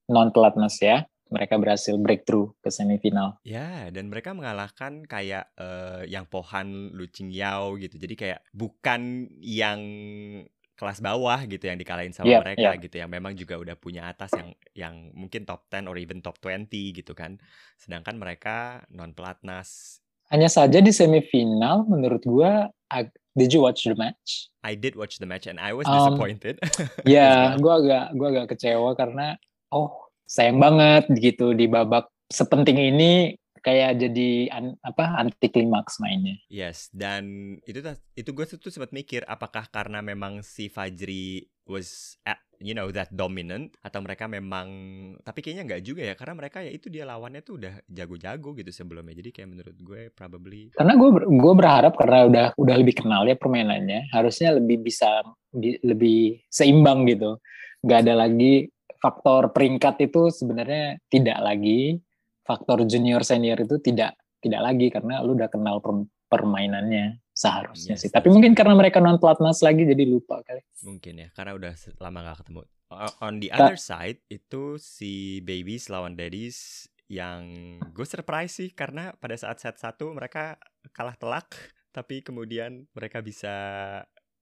Non 0.10 0.30
pelatnas 0.32 0.78
ya. 0.82 1.06
Mereka 1.28 1.60
berhasil 1.60 1.92
breakthrough 2.00 2.56
ke 2.64 2.72
semifinal. 2.72 3.36
Ya, 3.44 3.92
dan 3.92 4.08
mereka 4.08 4.32
mengalahkan 4.32 5.04
kayak 5.04 5.52
eh, 5.60 6.08
yang 6.08 6.24
Pohan, 6.24 6.96
Lu 6.96 7.04
Yao 7.12 7.76
gitu. 7.76 8.00
Jadi 8.00 8.16
kayak 8.16 8.40
bukan 8.56 9.28
yang 9.44 9.80
kelas 10.78 11.02
bawah 11.02 11.42
gitu 11.50 11.68
yang 11.68 11.76
dikalahin 11.76 12.14
sama 12.14 12.30
Iya, 12.32 12.40
mereka 12.40 12.70
iya. 12.78 12.80
gitu 12.80 12.96
yang 13.02 13.10
memang 13.10 13.34
juga 13.34 13.58
udah 13.58 13.76
punya 13.76 14.08
atas 14.08 14.30
yang 14.38 14.54
yang 14.78 14.96
mungkin 15.18 15.44
top 15.44 15.66
10 15.68 15.90
or 15.90 15.98
even 15.98 16.22
top 16.24 16.38
20 16.40 16.70
gitu 16.96 17.12
kan. 17.12 17.42
Sedangkan 17.76 18.16
mereka 18.16 18.88
non 18.88 19.12
pelatnas. 19.12 20.00
Hanya 20.28 20.48
saja 20.48 20.78
di 20.78 20.92
semifinal 20.92 21.84
menurut 21.84 22.20
gua 22.22 22.68
ag- 22.88 23.16
did 23.32 23.50
you 23.50 23.62
watch 23.62 23.84
the 23.84 23.96
match? 23.96 24.52
I 24.60 24.74
did 24.74 24.94
watch 24.94 25.18
the 25.18 25.26
match 25.26 25.48
and 25.48 25.56
I 25.56 25.72
was 25.72 25.88
Um, 25.88 25.94
disappointed. 25.94 26.60
Ya, 27.08 27.56
well. 27.56 27.60
gua 27.60 27.74
agak 27.80 28.06
gua 28.14 28.28
agak 28.34 28.46
kecewa 28.52 28.92
karena 28.94 29.40
oh, 29.70 29.92
sayang 30.24 30.60
banget 30.60 31.08
gitu 31.16 31.52
di 31.52 31.66
babak 31.66 32.08
sepenting 32.28 32.76
ini 32.76 33.12
kayak 33.58 34.00
jadi 34.00 34.30
an- 34.50 34.80
apa 34.80 35.16
anti 35.18 35.48
klimaks 35.48 36.00
mainnya. 36.00 36.40
Yes, 36.48 36.88
dan 36.92 37.28
itu 37.64 37.84
itu 38.14 38.30
gue 38.32 38.46
tuh 38.48 38.72
sempat 38.72 38.92
mikir 38.92 39.24
apakah 39.24 39.68
karena 39.68 40.00
memang 40.00 40.40
si 40.40 40.68
Fajri 40.68 41.44
was 41.68 42.16
at, 42.24 42.40
you 42.62 42.74
know 42.74 42.90
that 42.90 43.10
dominant 43.14 43.74
atau 43.86 44.02
mereka 44.02 44.26
memang 44.26 44.68
tapi 45.22 45.46
kayaknya 45.46 45.64
nggak 45.68 45.84
juga 45.86 46.02
ya 46.06 46.14
karena 46.18 46.34
mereka 46.38 46.58
ya 46.66 46.72
itu 46.74 46.90
dia 46.90 47.06
lawannya 47.06 47.42
tuh 47.46 47.62
udah 47.62 47.74
jago-jago 47.86 48.58
gitu 48.58 48.72
sebelumnya 48.74 49.14
jadi 49.14 49.30
kayak 49.30 49.50
menurut 49.50 49.78
gue 49.78 50.02
probably 50.14 50.74
Karena 50.74 50.94
gue 50.98 51.10
gue 51.26 51.54
berharap 51.54 51.94
karena 51.96 52.20
udah 52.26 52.46
udah 52.58 52.76
lebih 52.78 52.96
kenal 53.04 53.26
ya 53.30 53.38
permainannya, 53.38 54.10
harusnya 54.12 54.58
lebih 54.58 54.82
bisa 54.82 55.22
bi- 55.54 55.80
lebih 55.86 56.42
seimbang 56.50 57.06
gitu. 57.06 57.38
Gak 57.86 58.08
ada 58.08 58.26
lagi 58.28 58.68
faktor 58.98 59.54
peringkat 59.54 60.10
itu 60.10 60.34
sebenarnya 60.34 60.98
tidak 61.08 61.38
lagi 61.42 62.02
faktor 62.42 62.88
junior 62.90 63.22
senior 63.22 63.60
itu 63.62 63.78
tidak 63.78 64.18
tidak 64.42 64.62
lagi 64.64 64.88
karena 64.90 65.22
lu 65.22 65.38
udah 65.38 65.50
kenal 65.50 65.78
per- 65.84 66.10
permainannya 66.28 67.22
seharusnya 67.38 67.94
Yes, 67.94 68.02
sih. 68.02 68.10
Tapi 68.10 68.26
that's 68.26 68.34
mungkin 68.34 68.52
karena 68.52 68.74
mereka 68.74 68.98
non 68.98 69.16
pelatnas 69.16 69.62
lagi 69.62 69.86
jadi 69.86 70.04
lupa 70.04 70.42
kali. 70.42 70.66
mungkin 70.82 71.14
ya 71.20 71.30
karena 71.32 71.54
udah 71.54 71.74
lama 72.00 72.18
nggak 72.24 72.38
ketemu. 72.42 72.62
On 73.20 73.34
the 73.38 73.50
Ta- 73.50 73.58
other 73.62 73.78
side 73.78 74.18
itu 74.28 74.80
si 74.80 75.14
Babies 75.40 75.86
lawan 75.88 76.16
Daddies 76.16 76.88
yang 77.06 77.44
gue 77.88 78.04
surprise 78.04 78.52
sih 78.54 78.70
karena 78.72 79.14
pada 79.14 79.36
saat 79.36 79.58
set 79.58 79.78
satu 79.78 80.10
mereka 80.10 80.58
kalah 80.92 81.14
telak 81.14 81.48
tapi 81.90 82.20
kemudian 82.20 82.84
mereka 82.92 83.20
bisa 83.20 83.54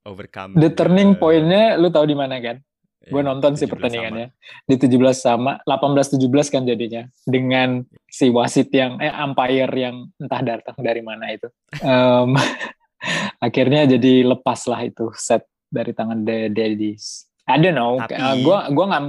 overcome 0.02 0.56
The 0.56 0.72
turning 0.72 1.14
the- 1.14 1.20
pointnya 1.20 1.76
lu 1.76 1.90
tahu 1.90 2.06
di 2.06 2.14
mana 2.14 2.38
kan? 2.38 2.62
Gue 3.04 3.22
ya, 3.22 3.28
nonton 3.28 3.54
sih 3.54 3.66
17 3.66 3.70
sama. 3.70 3.74
pertandingannya 3.78 4.28
di 4.64 4.76
17 4.76 4.98
sama 5.16 5.52
18-17 5.64 6.26
kan 6.50 6.64
jadinya 6.64 7.04
dengan 7.24 7.70
si 8.08 8.30
wasit 8.30 8.70
yang 8.72 8.98
eh 8.98 9.14
umpire 9.14 9.70
yang 9.72 10.10
entah 10.16 10.42
datang 10.42 10.74
dari 10.80 11.02
mana 11.02 11.30
itu. 11.30 11.46
Em, 11.84 12.34
akhirnya 13.38 13.86
jadi 13.88 14.26
lepas 14.26 14.66
lah 14.68 14.82
itu 14.84 15.10
set 15.16 15.44
dari 15.68 15.92
tangan 15.92 16.22
The 16.22 16.50
Daddies. 16.50 17.28
I 17.46 17.58
don't 17.58 17.74
know. 17.74 18.02
Tapi- 18.02 18.18
eh, 18.18 18.36
gua 18.42 18.70
gua 18.70 18.86
nggak 18.90 19.04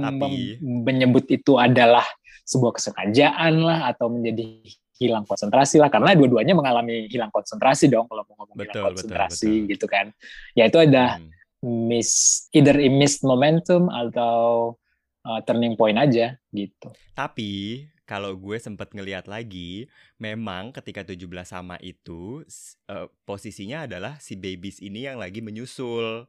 menyebut 0.61 1.25
itu 1.27 1.57
adalah 1.57 2.05
sebuah 2.43 2.77
kesengajaan 2.77 3.53
lah 3.59 3.91
atau 3.91 4.07
menjadi 4.07 4.61
hilang 4.97 5.25
konsentrasi 5.25 5.77
lah 5.77 5.93
karena 5.93 6.17
dua-duanya 6.17 6.57
mengalami 6.57 7.05
hilang 7.05 7.29
konsentrasi 7.29 7.85
dong 7.85 8.09
kalau 8.09 8.25
mau 8.25 8.41
ngomong 8.41 8.57
Betul, 8.57 8.65
hilang 8.65 8.73
betul, 8.73 8.87
konsentrasi 8.93 9.51
betul. 9.53 9.69
gitu 9.73 9.85
kan. 9.85 10.05
Ya 10.53 10.63
itu 10.65 10.77
ada 10.77 11.17
Hmm. 11.17 11.89
miss 11.89 12.11
either 12.53 12.77
missed 12.87 13.25
momentum 13.25 13.89
atau 13.89 14.73
uh, 15.25 15.39
turning 15.41 15.73
point 15.73 15.97
aja 15.97 16.37
gitu. 16.49 16.89
Tapi 17.13 17.81
kalau 18.09 18.31
gue 18.39 18.57
sempet 18.57 18.89
ngeliat 18.95 19.27
lagi, 19.27 19.85
memang 20.17 20.71
ketika 20.71 21.03
17 21.03 21.27
sama 21.43 21.75
itu 21.83 22.41
eh, 22.89 23.07
posisinya 23.27 23.85
adalah 23.85 24.17
si 24.23 24.33
babies 24.39 24.79
ini 24.79 25.05
yang 25.07 25.19
lagi 25.19 25.43
menyusul. 25.43 26.25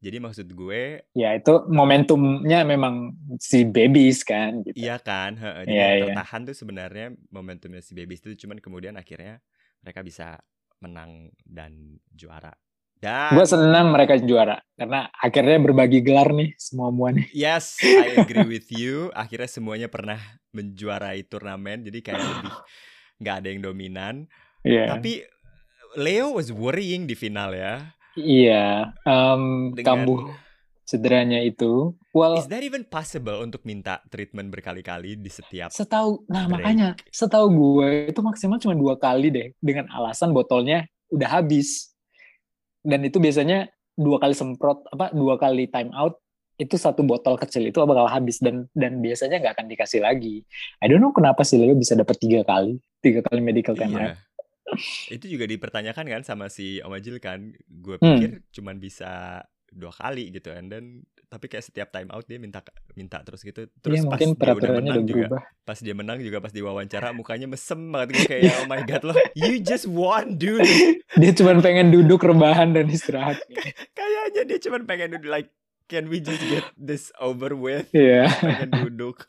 Jadi 0.00 0.16
maksud 0.24 0.48
gue, 0.56 1.04
Ya 1.18 1.34
itu 1.34 1.66
momentumnya 1.66 2.62
memang 2.62 3.18
si 3.42 3.66
babies 3.66 4.22
kan 4.22 4.62
gitu. 4.62 4.78
iya 4.78 4.96
kan, 5.02 5.34
heeh, 5.42 5.64
jadi 5.70 5.82
yang 5.90 5.98
iya. 5.98 6.04
tertahan 6.04 6.40
tuh 6.48 6.56
sebenarnya 6.56 7.06
momentumnya 7.34 7.82
si 7.82 7.92
babies 7.98 8.20
itu 8.22 8.46
cuman 8.46 8.58
kemudian 8.64 8.94
akhirnya 8.94 9.42
mereka 9.82 10.00
bisa 10.06 10.38
menang 10.82 11.34
dan 11.42 11.98
juara. 12.14 12.54
Dan 12.98 13.30
Gue 13.38 13.46
senang 13.46 13.94
mereka 13.94 14.18
juara 14.18 14.58
karena 14.74 15.06
akhirnya 15.14 15.58
berbagi 15.62 16.02
gelar 16.02 16.34
nih 16.34 16.58
semua 16.58 16.90
muanya. 16.90 17.22
Yes, 17.30 17.78
I 17.78 18.18
agree 18.18 18.58
with 18.58 18.68
you. 18.74 19.14
Akhirnya 19.14 19.46
semuanya 19.46 19.86
pernah 19.86 20.18
menjuarai 20.50 21.22
turnamen, 21.30 21.86
jadi 21.86 21.98
kayak 22.02 22.18
lebih 22.42 22.54
nggak 23.22 23.34
ada 23.38 23.48
yang 23.54 23.60
dominan. 23.62 24.14
Iya. 24.66 24.98
Tapi 24.98 25.22
Leo 25.94 26.34
was 26.34 26.50
worrying 26.50 27.06
di 27.06 27.14
final 27.14 27.54
ya. 27.54 27.94
Iya. 28.18 28.92
Em, 29.06 29.72
Dengan 29.78 29.86
kambuh 30.02 30.34
cederanya 30.82 31.38
itu. 31.44 31.94
Well, 32.10 32.40
Is 32.40 32.50
that 32.50 32.64
even 32.64 32.82
possible 32.82 33.44
untuk 33.44 33.62
minta 33.62 34.00
treatment 34.08 34.50
berkali-kali 34.50 35.20
di 35.20 35.30
setiap? 35.30 35.68
setahu 35.70 36.24
nah 36.26 36.48
break? 36.48 36.64
makanya 36.64 36.88
setahu 37.12 37.46
gue 37.52 38.10
itu 38.10 38.20
maksimal 38.24 38.58
cuma 38.58 38.74
dua 38.74 38.94
kali 38.98 39.28
deh 39.30 39.48
dengan 39.60 39.86
alasan 39.92 40.32
botolnya 40.34 40.88
udah 41.12 41.28
habis 41.28 41.92
dan 42.82 43.00
itu 43.02 43.18
biasanya 43.18 43.66
dua 43.94 44.18
kali 44.18 44.32
semprot 44.32 44.86
apa 44.88 45.10
dua 45.10 45.34
kali 45.34 45.66
time 45.66 45.90
out 45.92 46.18
itu 46.58 46.74
satu 46.74 47.02
botol 47.02 47.34
kecil 47.34 47.66
itu 47.66 47.78
bakal 47.78 48.06
habis 48.06 48.38
dan 48.38 48.66
dan 48.74 48.98
biasanya 48.98 49.38
nggak 49.38 49.54
akan 49.58 49.66
dikasih 49.68 50.02
lagi 50.02 50.42
I 50.78 50.86
don't 50.86 50.98
know 50.98 51.14
kenapa 51.14 51.42
sih 51.42 51.58
Leo 51.58 51.74
bisa 51.74 51.94
dapat 51.94 52.18
tiga 52.18 52.42
kali 52.42 52.78
tiga 52.98 53.22
kali 53.22 53.38
medical 53.38 53.74
time 53.74 53.94
out 53.94 54.02
Iya. 54.02 54.14
itu 55.08 55.32
juga 55.32 55.48
dipertanyakan 55.48 56.04
kan 56.04 56.22
sama 56.22 56.52
si 56.52 56.76
Om 56.84 56.92
Ajil 56.92 57.16
kan. 57.24 57.56
Gue 57.64 57.96
Hmm. 57.96 58.20
pikir 58.20 58.44
cuman 58.52 58.76
bisa 58.76 59.40
dua 59.72 59.88
kali 59.88 60.28
gitu 60.28 60.52
kan 60.52 60.68
dan 60.68 61.00
tapi 61.28 61.44
kayak 61.46 61.60
setiap 61.62 61.88
time 61.88 62.08
out 62.08 62.24
dia 62.24 62.36
minta 62.36 62.64
minta 62.92 63.20
terus 63.20 63.40
gitu. 63.40 63.68
Terus 63.78 64.00
Iya 64.00 64.02
pas 64.02 64.16
mungkin 64.16 64.28
dia 64.34 64.48
udah 64.50 64.72
menang 64.74 64.96
udah 64.96 65.04
juga 65.04 65.26
berubah. 65.28 65.42
pas 65.62 65.78
dia 65.78 65.92
menang 65.92 66.18
juga 66.18 66.38
pas 66.38 66.48
diwawancara 66.50 67.08
mukanya 67.12 67.46
mesem 67.46 67.80
banget 67.86 68.08
gue 68.10 68.24
kayak 68.26 68.54
oh 68.56 68.66
my 68.66 68.80
god 68.82 69.02
lo 69.02 69.12
you 69.34 69.60
just 69.60 69.84
won 69.84 70.34
dude 70.34 70.64
Dia 71.20 71.30
cuma 71.32 71.52
pengen 71.58 71.88
duduk 71.88 72.20
rebahan 72.22 72.72
dan 72.72 72.88
istirahat. 72.88 73.36
kayaknya 73.96 74.42
dia 74.44 74.58
cuma 74.58 74.80
pengen 74.82 75.14
duduk 75.14 75.28
like 75.28 75.52
can 75.84 76.08
we 76.08 76.18
just 76.18 76.40
get 76.44 76.64
this 76.74 77.12
over 77.16 77.52
with 77.52 77.88
Iya. 77.92 78.32
pengen 78.34 78.70
duduk 78.82 79.28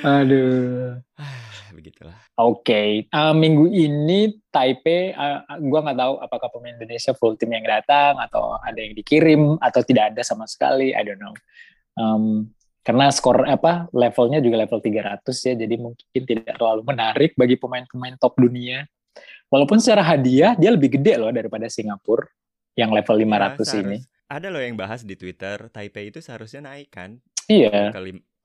Aduh. 0.00 1.02
begitulah 1.80 2.12
Oke, 2.36 3.08
eh, 3.08 3.34
minggu 3.34 3.66
ini 3.72 4.36
Taipei, 4.52 5.16
eh, 5.16 5.38
gua 5.64 5.80
nggak 5.80 5.98
tahu 5.98 6.14
apakah 6.20 6.48
pemain 6.52 6.76
Indonesia 6.76 7.16
full 7.16 7.40
tim 7.40 7.50
yang 7.50 7.64
datang 7.64 8.20
atau 8.20 8.60
ada 8.60 8.76
yang 8.76 8.92
dikirim 8.92 9.56
atau 9.58 9.80
tidak 9.80 10.12
ada 10.12 10.20
sama 10.20 10.44
sekali, 10.44 10.92
I 10.92 11.00
don't 11.00 11.16
know. 11.16 11.32
Em, 11.96 12.52
karena 12.80 13.12
skor 13.12 13.44
apa 13.44 13.88
levelnya 13.92 14.40
juga 14.40 14.64
level 14.64 14.80
300 14.80 15.36
ya, 15.44 15.54
jadi 15.56 15.74
mungkin 15.76 16.22
tidak 16.24 16.56
terlalu 16.56 16.82
menarik 16.84 17.32
bagi 17.36 17.56
pemain-pemain 17.60 18.16
top 18.16 18.36
dunia. 18.40 18.88
Walaupun 19.50 19.82
secara 19.82 20.00
hadiah 20.06 20.54
dia 20.54 20.70
lebih 20.70 20.96
gede 20.96 21.18
loh 21.18 21.28
daripada 21.34 21.66
Singapura 21.66 22.24
yang 22.78 22.94
level 22.94 23.16
500 23.18 23.66
Ya, 23.66 23.80
ini. 23.82 23.98
ada 24.30 24.46
loh 24.48 24.62
yang 24.62 24.78
bahas 24.78 25.02
di 25.02 25.18
Twitter 25.18 25.66
Taipei 25.74 26.08
itu 26.08 26.22
seharusnya 26.22 26.70
naik 26.70 26.88
kan 26.94 27.18
Iya, 27.50 27.90
ke 27.90 27.98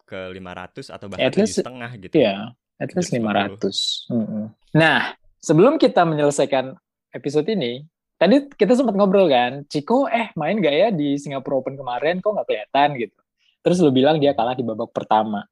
ke 0.05 0.21
500 0.33 0.89
atau 0.93 1.05
bahkan 1.09 1.29
tujuh 1.33 1.61
setengah 1.61 1.91
gitu 2.01 2.13
iya, 2.17 2.53
at 2.81 2.89
least 2.91 3.11
750. 3.11 4.11
500. 4.11 4.11
Mm-mm. 4.11 4.45
Nah, 4.75 5.15
sebelum 5.39 5.79
kita 5.79 6.03
menyelesaikan 6.03 6.75
episode 7.15 7.47
ini, 7.47 7.83
tadi 8.15 8.47
kita 8.51 8.75
sempat 8.75 8.95
ngobrol 8.95 9.31
kan, 9.31 9.63
Ciko 9.71 10.11
eh 10.11 10.31
main 10.35 10.59
gak 10.59 10.75
ya 10.75 10.89
di 10.91 11.15
Singapura 11.15 11.63
Open 11.63 11.79
kemarin, 11.79 12.19
kok 12.19 12.35
nggak 12.35 12.47
kelihatan 12.47 12.89
gitu. 12.99 13.19
Terus 13.63 13.77
lu 13.81 13.89
bilang 13.89 14.19
dia 14.21 14.35
kalah 14.35 14.53
di 14.53 14.61
babak 14.61 14.91
pertama. 14.93 15.47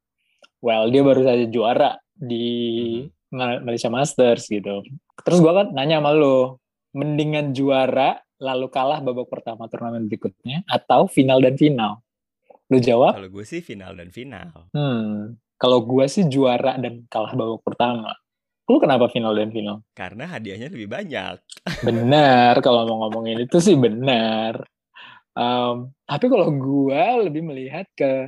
Well, 0.64 0.88
dia 0.92 1.04
baru 1.04 1.24
saja 1.26 1.46
juara 1.50 1.92
di 2.14 3.04
Ma- 3.34 3.60
Malaysia 3.60 3.90
Masters 3.90 4.48
gitu. 4.48 4.86
Terus 5.26 5.40
gua 5.42 5.64
kan 5.64 5.68
nanya 5.74 6.00
sama 6.00 6.14
lu, 6.14 6.60
mendingan 6.94 7.52
juara 7.52 8.22
lalu 8.38 8.68
kalah 8.70 9.00
babak 9.00 9.32
pertama 9.32 9.66
turnamen 9.72 10.06
berikutnya 10.06 10.68
atau 10.68 11.08
final 11.08 11.40
dan 11.42 11.56
final? 11.58 12.04
Lu 12.72 12.80
jawab, 12.80 13.20
kalau 13.20 13.30
gue 13.30 13.46
sih 13.46 13.60
final 13.60 13.94
dan 13.94 14.10
final 14.10 14.72
hmm, 14.72 15.36
kalau 15.64 15.80
gua 15.88 16.12
sih 16.12 16.28
juara 16.28 16.76
dan 16.76 17.08
kalah 17.08 17.32
babak 17.32 17.64
pertama. 17.64 18.12
Lu 18.68 18.84
kenapa 18.84 19.08
final 19.08 19.32
dan 19.32 19.52
final? 19.56 19.80
karena 19.96 20.28
hadiahnya 20.28 20.68
lebih 20.72 20.88
banyak 20.92 21.40
Benar, 21.84 22.60
kalau 22.60 22.84
mau 22.84 23.08
ngomongin 23.08 23.48
itu 23.48 23.64
sih 23.64 23.80
benar. 23.80 24.68
Em, 25.36 25.88
tapi 26.04 26.26
kalau 26.28 26.52
gua 26.52 27.24
lebih 27.24 27.48
melihat 27.48 27.88
ke 27.96 28.28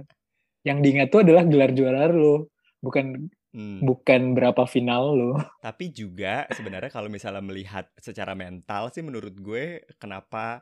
yang 0.64 0.80
diingat 0.80 1.12
tuh 1.12 1.28
adalah 1.28 1.44
gelar 1.44 1.72
juara 1.76 2.08
lo, 2.08 2.48
bukan 2.80 3.28
Hmm. 3.56 3.80
bukan 3.80 4.36
berapa 4.36 4.68
final 4.68 5.16
lo. 5.16 5.34
Tapi 5.64 5.88
juga 5.88 6.44
sebenarnya 6.52 6.92
kalau 6.92 7.08
misalnya 7.08 7.40
melihat 7.40 7.88
secara 7.96 8.36
mental 8.36 8.92
sih 8.92 9.00
menurut 9.00 9.32
gue 9.32 9.80
kenapa 9.96 10.60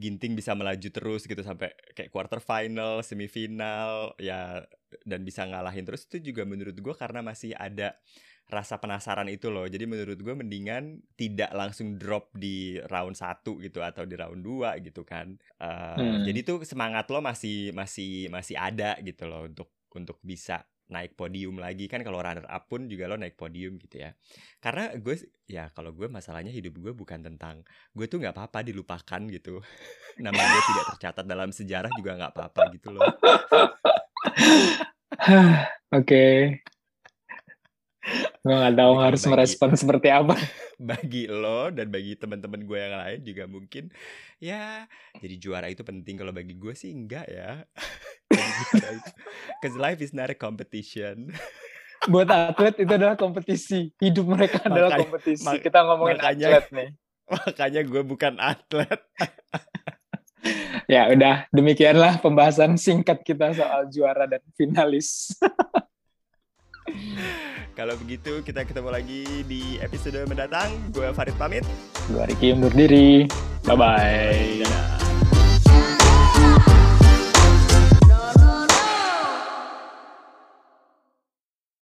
Ginting 0.00 0.32
bisa 0.32 0.56
melaju 0.56 0.88
terus 0.88 1.28
gitu 1.28 1.44
sampai 1.44 1.68
kayak 1.92 2.08
quarter 2.08 2.40
final, 2.40 3.04
semifinal 3.04 4.16
ya 4.16 4.64
dan 5.04 5.20
bisa 5.22 5.44
ngalahin 5.46 5.84
terus 5.86 6.08
itu 6.08 6.32
juga 6.32 6.42
menurut 6.48 6.74
gue 6.74 6.94
karena 6.96 7.20
masih 7.22 7.52
ada 7.54 7.94
rasa 8.50 8.82
penasaran 8.82 9.30
itu 9.30 9.46
loh. 9.46 9.62
Jadi 9.70 9.86
menurut 9.86 10.18
gue 10.18 10.34
mendingan 10.34 10.98
tidak 11.14 11.50
langsung 11.54 11.94
drop 12.02 12.34
di 12.34 12.82
round 12.90 13.14
1 13.14 13.62
gitu 13.62 13.78
atau 13.84 14.02
di 14.02 14.18
round 14.18 14.42
2 14.42 14.74
gitu 14.82 15.06
kan. 15.06 15.38
Eh, 15.62 15.68
Hmm. 16.00 16.22
Jadi 16.26 16.40
tuh 16.42 16.58
semangat 16.66 17.06
lo 17.12 17.20
masih 17.22 17.70
masih 17.76 18.26
masih 18.32 18.56
ada 18.58 18.98
gitu 19.06 19.26
loh 19.30 19.46
untuk 19.46 19.70
untuk 19.94 20.18
bisa 20.22 20.66
naik 20.90 21.14
podium 21.14 21.62
lagi. 21.62 21.86
Kan 21.86 22.02
kalau 22.02 22.18
runner 22.18 22.44
up 22.44 22.66
pun 22.66 22.90
juga 22.90 23.06
lo 23.06 23.16
naik 23.16 23.38
podium 23.38 23.78
gitu 23.78 24.02
ya. 24.02 24.10
Karena 24.58 24.90
gue 24.98 25.14
ya 25.46 25.70
kalau 25.70 25.94
gue 25.94 26.10
masalahnya 26.10 26.50
hidup 26.50 26.76
gue 26.76 26.92
bukan 26.92 27.22
tentang 27.22 27.62
gue 27.94 28.06
tuh 28.10 28.18
nggak 28.20 28.34
apa-apa 28.34 28.66
dilupakan 28.66 29.22
gitu. 29.30 29.62
Nama 30.24 30.36
gue 30.36 30.62
tidak 30.68 30.84
tercatat 30.96 31.24
dalam 31.24 31.54
sejarah 31.54 31.90
juga 31.94 32.18
nggak 32.18 32.32
apa-apa 32.36 32.62
gitu 32.74 32.88
loh. 32.92 33.06
Oke. 35.96 36.60
Gue 38.50 38.58
nggak 38.58 38.74
tahu 38.74 38.92
Jadi 38.92 39.04
harus 39.06 39.20
bagi- 39.20 39.30
merespon 39.30 39.70
seperti 39.72 40.08
apa. 40.10 40.34
bagi 40.90 41.24
lo 41.24 41.70
dan 41.70 41.86
bagi 41.86 42.16
teman-teman 42.16 42.60
gue 42.60 42.78
yang 42.80 42.96
lain 42.96 43.20
juga 43.20 43.44
mungkin 43.44 43.92
ya 44.40 44.88
jadi 45.14 45.34
juara 45.36 45.68
itu 45.68 45.84
penting 45.84 46.16
kalau 46.16 46.32
bagi 46.32 46.56
gue 46.56 46.72
sih 46.72 46.90
enggak 46.90 47.28
ya 47.28 47.62
Cause 49.60 49.76
life 49.76 50.00
is 50.00 50.10
not 50.10 50.26
a 50.26 50.34
competition 50.34 51.30
Buat 52.10 52.26
atlet 52.26 52.80
itu 52.80 52.88
adalah 52.88 53.12
kompetisi. 53.14 53.92
Hidup 53.94 54.24
mereka 54.26 54.64
adalah 54.64 54.88
Makanya- 54.90 55.04
kompetisi. 55.04 55.44
mak- 55.44 55.60
Kita 55.60 55.78
ngomongin 55.84 56.16
makanya- 56.16 56.48
atlet 56.48 56.66
nih. 56.72 56.90
makanya 57.28 57.80
gue 57.84 58.02
bukan 58.02 58.34
atlet 58.36 59.00
Ya 60.88 61.06
udah, 61.06 61.46
demikianlah 61.50 62.18
pembahasan 62.18 62.74
singkat 62.74 63.20
kita 63.20 63.52
soal 63.52 63.86
juara 63.86 64.26
dan 64.26 64.42
finalis. 64.56 65.36
Kalau 67.80 67.96
begitu 67.96 68.44
kita 68.44 68.68
ketemu 68.68 68.92
lagi 68.92 69.24
di 69.48 69.80
episode 69.80 70.20
mendatang 70.28 70.68
gue 70.92 71.08
Farid 71.16 71.32
pamit 71.40 71.64
Gue 72.12 72.26
Riki 72.28 72.52
undur 72.52 72.74
diri. 72.76 73.24
Bye-bye. 73.64 74.66
Dadah. 74.66 75.09